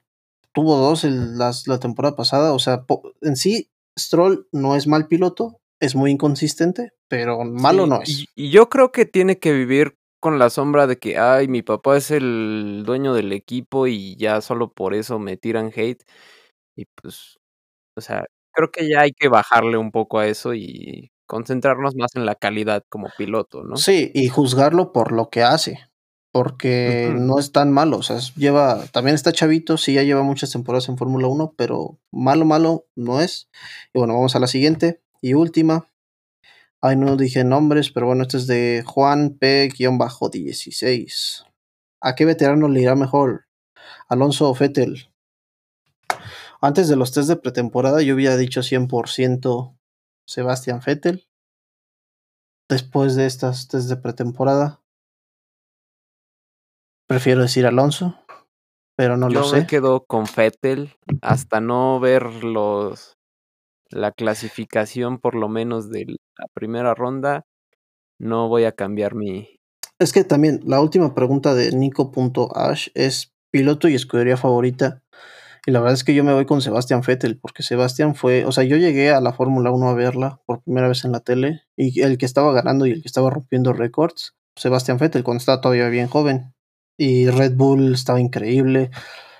tuvo 0.52 0.76
dos 0.76 1.04
el- 1.04 1.38
las- 1.38 1.66
la 1.68 1.78
temporada 1.78 2.16
pasada, 2.16 2.52
o 2.52 2.58
sea, 2.58 2.84
en 3.22 3.36
sí, 3.36 3.70
Stroll 3.98 4.46
no 4.52 4.76
es 4.76 4.86
mal 4.86 5.08
piloto, 5.08 5.60
es 5.80 5.94
muy 5.94 6.10
inconsistente, 6.12 6.92
pero 7.08 7.44
malo 7.44 7.84
Sí, 7.84 7.90
no 7.90 8.02
es. 8.02 8.24
Y 8.34 8.50
yo 8.50 8.68
creo 8.68 8.92
que 8.92 9.06
tiene 9.06 9.38
que 9.38 9.52
vivir 9.52 9.96
con 10.20 10.38
la 10.38 10.50
sombra 10.50 10.86
de 10.86 10.98
que, 10.98 11.18
ay, 11.18 11.48
mi 11.48 11.62
papá 11.62 11.96
es 11.96 12.10
el 12.10 12.82
dueño 12.84 13.14
del 13.14 13.32
equipo 13.32 13.86
y 13.86 14.16
ya 14.16 14.40
solo 14.42 14.70
por 14.72 14.94
eso 14.94 15.18
me 15.18 15.36
tiran 15.36 15.72
hate. 15.74 16.02
Y 16.76 16.86
pues, 17.02 17.38
o 17.96 18.00
sea, 18.02 18.24
creo 18.52 18.70
que 18.70 18.88
ya 18.88 19.02
hay 19.02 19.12
que 19.12 19.28
bajarle 19.28 19.78
un 19.78 19.92
poco 19.92 20.18
a 20.20 20.26
eso 20.28 20.54
y 20.54 21.10
concentrarnos 21.26 21.94
más 21.96 22.16
en 22.16 22.26
la 22.26 22.34
calidad 22.36 22.84
como 22.90 23.08
piloto, 23.18 23.64
¿no? 23.64 23.76
Sí, 23.76 24.10
y 24.14 24.28
juzgarlo 24.28 24.92
por 24.92 25.12
lo 25.12 25.30
que 25.30 25.42
hace, 25.42 25.80
porque 26.32 27.12
no 27.16 27.38
es 27.38 27.52
tan 27.52 27.72
malo, 27.72 27.98
o 27.98 28.02
sea, 28.02 28.18
lleva, 28.36 28.86
también 28.92 29.14
está 29.14 29.32
chavito, 29.32 29.76
sí, 29.76 29.94
ya 29.94 30.04
lleva 30.04 30.22
muchas 30.22 30.52
temporadas 30.52 30.88
en 30.88 30.96
Fórmula 30.96 31.26
1, 31.26 31.54
pero 31.56 31.98
malo, 32.12 32.44
malo 32.44 32.86
no 32.94 33.20
es. 33.20 33.48
Y 33.92 33.98
bueno, 33.98 34.14
vamos 34.14 34.36
a 34.36 34.40
la 34.40 34.46
siguiente 34.46 35.02
y 35.20 35.34
última. 35.34 35.88
Ay, 36.80 36.96
no 36.96 37.16
dije 37.16 37.44
nombres, 37.44 37.90
pero 37.90 38.06
bueno, 38.06 38.22
este 38.22 38.38
es 38.38 38.46
de 38.46 38.84
Juan 38.86 39.36
P-16. 39.38 41.44
¿A 42.00 42.14
qué 42.14 42.24
veterano 42.24 42.68
le 42.68 42.80
irá 42.80 42.94
mejor? 42.94 43.46
¿Alonso 44.08 44.48
o 44.48 44.54
Fettel? 44.54 45.10
Antes 46.62 46.88
de 46.88 46.96
los 46.96 47.12
test 47.12 47.28
de 47.28 47.36
pretemporada 47.36 48.02
yo 48.02 48.14
había 48.14 48.36
dicho 48.36 48.60
100% 48.60 49.76
Sebastián 50.26 50.80
Vettel. 50.84 51.26
Después 52.68 53.16
de 53.16 53.26
estas 53.26 53.68
test 53.68 53.88
de 53.88 53.96
pretemporada, 53.96 54.80
prefiero 57.10 57.42
decir 57.42 57.66
Alonso, 57.66 58.14
pero 58.96 59.16
no 59.16 59.28
Yo 59.28 59.40
lo 59.40 59.52
me 59.52 59.62
sé. 59.62 59.66
quedo 59.66 60.04
con 60.06 60.26
Vettel 60.36 60.94
hasta 61.22 61.60
no 61.60 61.98
ver 61.98 62.44
los 62.44 63.16
la 63.90 64.12
clasificación 64.12 65.18
por 65.18 65.34
lo 65.34 65.48
menos 65.48 65.90
de 65.90 66.04
la 66.06 66.46
primera 66.54 66.94
ronda. 66.94 67.46
No 68.20 68.48
voy 68.48 68.62
a 68.62 68.70
cambiar 68.70 69.16
mi 69.16 69.58
Es 69.98 70.12
que 70.12 70.22
también 70.22 70.60
la 70.64 70.80
última 70.80 71.12
pregunta 71.12 71.52
de 71.54 71.72
Nico.ash 71.72 72.90
es 72.94 73.32
piloto 73.50 73.88
y 73.88 73.96
escudería 73.96 74.36
favorita. 74.36 75.02
Y 75.66 75.72
la 75.72 75.80
verdad 75.80 75.94
es 75.94 76.04
que 76.04 76.14
yo 76.14 76.22
me 76.22 76.32
voy 76.32 76.46
con 76.46 76.62
Sebastián 76.62 77.02
Vettel, 77.04 77.40
porque 77.40 77.64
Sebastián 77.64 78.14
fue, 78.14 78.44
o 78.44 78.52
sea, 78.52 78.62
yo 78.62 78.76
llegué 78.76 79.10
a 79.10 79.20
la 79.20 79.32
Fórmula 79.32 79.72
1 79.72 79.88
a 79.88 79.94
verla 79.94 80.40
por 80.46 80.62
primera 80.62 80.86
vez 80.86 81.04
en 81.04 81.10
la 81.10 81.20
tele, 81.20 81.62
y 81.76 82.02
el 82.02 82.18
que 82.18 82.26
estaba 82.26 82.52
ganando 82.52 82.86
y 82.86 82.92
el 82.92 83.02
que 83.02 83.08
estaba 83.08 83.30
rompiendo 83.30 83.72
récords, 83.72 84.36
Sebastián 84.56 84.98
Vettel, 84.98 85.24
cuando 85.24 85.40
estaba 85.40 85.60
todavía 85.60 85.88
bien 85.88 86.06
joven. 86.06 86.54
Y 86.96 87.28
Red 87.28 87.54
Bull 87.54 87.94
estaba 87.94 88.20
increíble. 88.20 88.90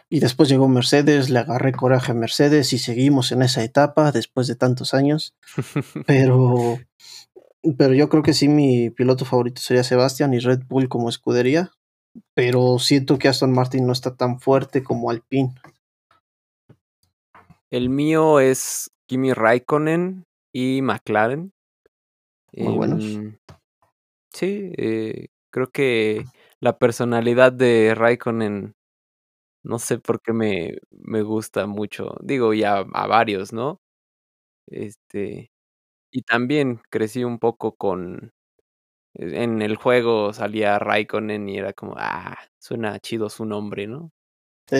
Y 0.09 0.19
después 0.19 0.49
llegó 0.49 0.67
Mercedes, 0.67 1.31
le 1.31 1.39
agarré 1.39 1.73
coraje 1.73 2.11
a 2.11 2.15
Mercedes 2.15 2.73
y 2.73 2.79
seguimos 2.79 3.31
en 3.31 3.43
esa 3.43 3.63
etapa 3.63 4.11
después 4.11 4.49
de 4.49 4.57
tantos 4.57 4.93
años. 4.93 5.37
Pero, 6.07 6.79
pero 7.77 7.95
yo 7.95 8.09
creo 8.09 8.23
que 8.23 8.33
sí, 8.33 8.49
mi 8.49 8.91
piloto 8.91 9.25
favorito 9.25 9.61
sería 9.61 9.85
Sebastián 9.85 10.33
y 10.33 10.39
Red 10.39 10.63
Bull 10.69 10.89
como 10.89 11.09
escudería. 11.09 11.71
Pero 12.35 12.79
siento 12.79 13.19
que 13.19 13.29
Aston 13.29 13.53
Martin 13.53 13.87
no 13.87 13.93
está 13.93 14.17
tan 14.17 14.41
fuerte 14.41 14.83
como 14.83 15.11
Alpine. 15.11 15.55
El 17.71 17.89
mío 17.89 18.41
es 18.41 18.91
Kimi 19.07 19.33
Raikkonen 19.33 20.25
y 20.53 20.83
McLaren. 20.83 21.53
Muy 22.53 22.75
buenos. 22.75 23.05
Em, 23.05 23.37
sí, 24.33 24.73
eh, 24.77 25.29
creo 25.51 25.71
que 25.71 26.25
la 26.61 26.79
personalidad 26.79 27.53
de 27.53 27.95
Raikkonen, 27.95 28.75
no 29.65 29.79
sé 29.79 29.99
por 29.99 30.21
qué 30.23 30.33
me, 30.33 30.79
me 30.91 31.23
gusta 31.23 31.67
mucho. 31.67 32.17
Digo, 32.23 32.55
ya 32.55 32.79
a 32.95 33.07
varios, 33.09 33.53
¿no? 33.53 33.81
Este, 34.69 35.51
y 36.13 36.23
también 36.23 36.81
crecí 36.91 37.25
un 37.25 37.39
poco 37.41 37.77
con. 37.77 38.33
e, 39.15 39.43
En 39.45 39.63
el 39.63 39.77
juego 39.77 40.33
salía 40.35 40.79
Raikkonen 40.79 41.49
y 41.49 41.59
era 41.59 41.73
como, 41.75 41.95
ah, 41.99 42.39
suena 42.61 42.99
chido 43.01 43.31
su 43.31 43.45
nombre, 43.47 43.87
¿no? 43.89 44.13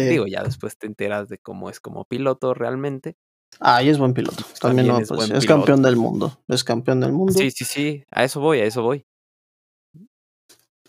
Digo, 0.09 0.27
ya 0.29 0.43
después 0.45 0.79
te 0.79 0.87
enteras 0.89 1.29
de 1.29 1.39
cómo 1.39 1.71
es 1.71 1.81
como 1.81 2.05
piloto 2.07 2.55
realmente. 2.55 3.17
ah, 3.61 3.83
y 3.83 3.89
es 3.89 3.99
buen 3.99 4.15
piloto. 4.15 4.45
También, 4.61 4.87
También 4.87 4.87
no, 4.89 4.99
es 4.99 5.09
pues, 5.09 5.31
es 5.31 5.45
campeón 5.47 5.83
del 5.83 5.97
mundo. 5.97 6.39
Es 6.49 6.65
campeón 6.65 7.01
del 7.01 7.13
mundo. 7.13 7.33
Sí, 7.33 7.51
sí, 7.51 7.65
sí, 7.65 8.05
a 8.11 8.25
eso 8.25 8.41
voy, 8.41 8.61
a 8.61 8.65
eso 8.65 8.83
voy. 8.83 9.05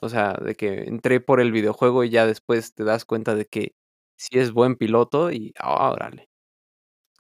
O 0.02 0.10
sea, 0.10 0.34
de 0.34 0.56
que 0.56 0.84
entré 0.84 1.22
por 1.22 1.40
el 1.40 1.52
videojuego 1.52 2.04
y 2.04 2.10
ya 2.10 2.26
después 2.26 2.74
te 2.74 2.84
das 2.84 3.06
cuenta 3.06 3.36
de 3.36 3.46
que 3.46 3.76
sí 4.18 4.40
es 4.40 4.52
buen 4.52 4.76
piloto 4.76 5.32
y 5.32 5.54
ah, 5.60 5.92
órale. 5.92 6.30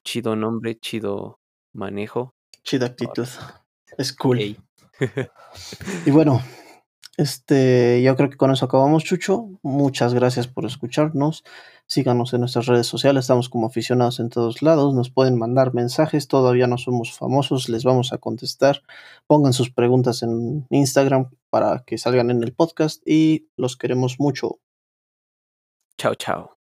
Chido 0.03 0.35
nombre, 0.35 0.79
chido 0.79 1.39
manejo. 1.73 2.33
Chida 2.63 2.87
actitud. 2.87 3.27
Es 3.97 4.13
cool. 4.13 4.41
Y 4.41 4.57
bueno, 6.11 6.41
este, 7.17 8.01
yo 8.01 8.15
creo 8.15 8.29
que 8.29 8.37
con 8.37 8.51
eso 8.51 8.65
acabamos, 8.65 9.03
Chucho. 9.03 9.47
Muchas 9.61 10.13
gracias 10.13 10.47
por 10.47 10.65
escucharnos. 10.65 11.43
Síganos 11.91 12.33
en 12.33 12.39
nuestras 12.39 12.67
redes 12.67 12.87
sociales, 12.87 13.25
estamos 13.25 13.49
como 13.49 13.67
aficionados 13.67 14.21
en 14.21 14.29
todos 14.29 14.61
lados. 14.61 14.93
Nos 14.93 15.09
pueden 15.09 15.37
mandar 15.37 15.73
mensajes, 15.73 16.29
todavía 16.29 16.65
no 16.65 16.77
somos 16.77 17.11
famosos, 17.11 17.67
les 17.67 17.83
vamos 17.83 18.13
a 18.13 18.17
contestar. 18.17 18.81
Pongan 19.27 19.51
sus 19.51 19.71
preguntas 19.71 20.23
en 20.23 20.65
Instagram 20.69 21.31
para 21.49 21.83
que 21.85 21.97
salgan 21.97 22.31
en 22.31 22.43
el 22.43 22.53
podcast 22.53 23.05
y 23.05 23.49
los 23.57 23.75
queremos 23.75 24.21
mucho. 24.21 24.61
Chao, 25.97 26.15
chao. 26.15 26.60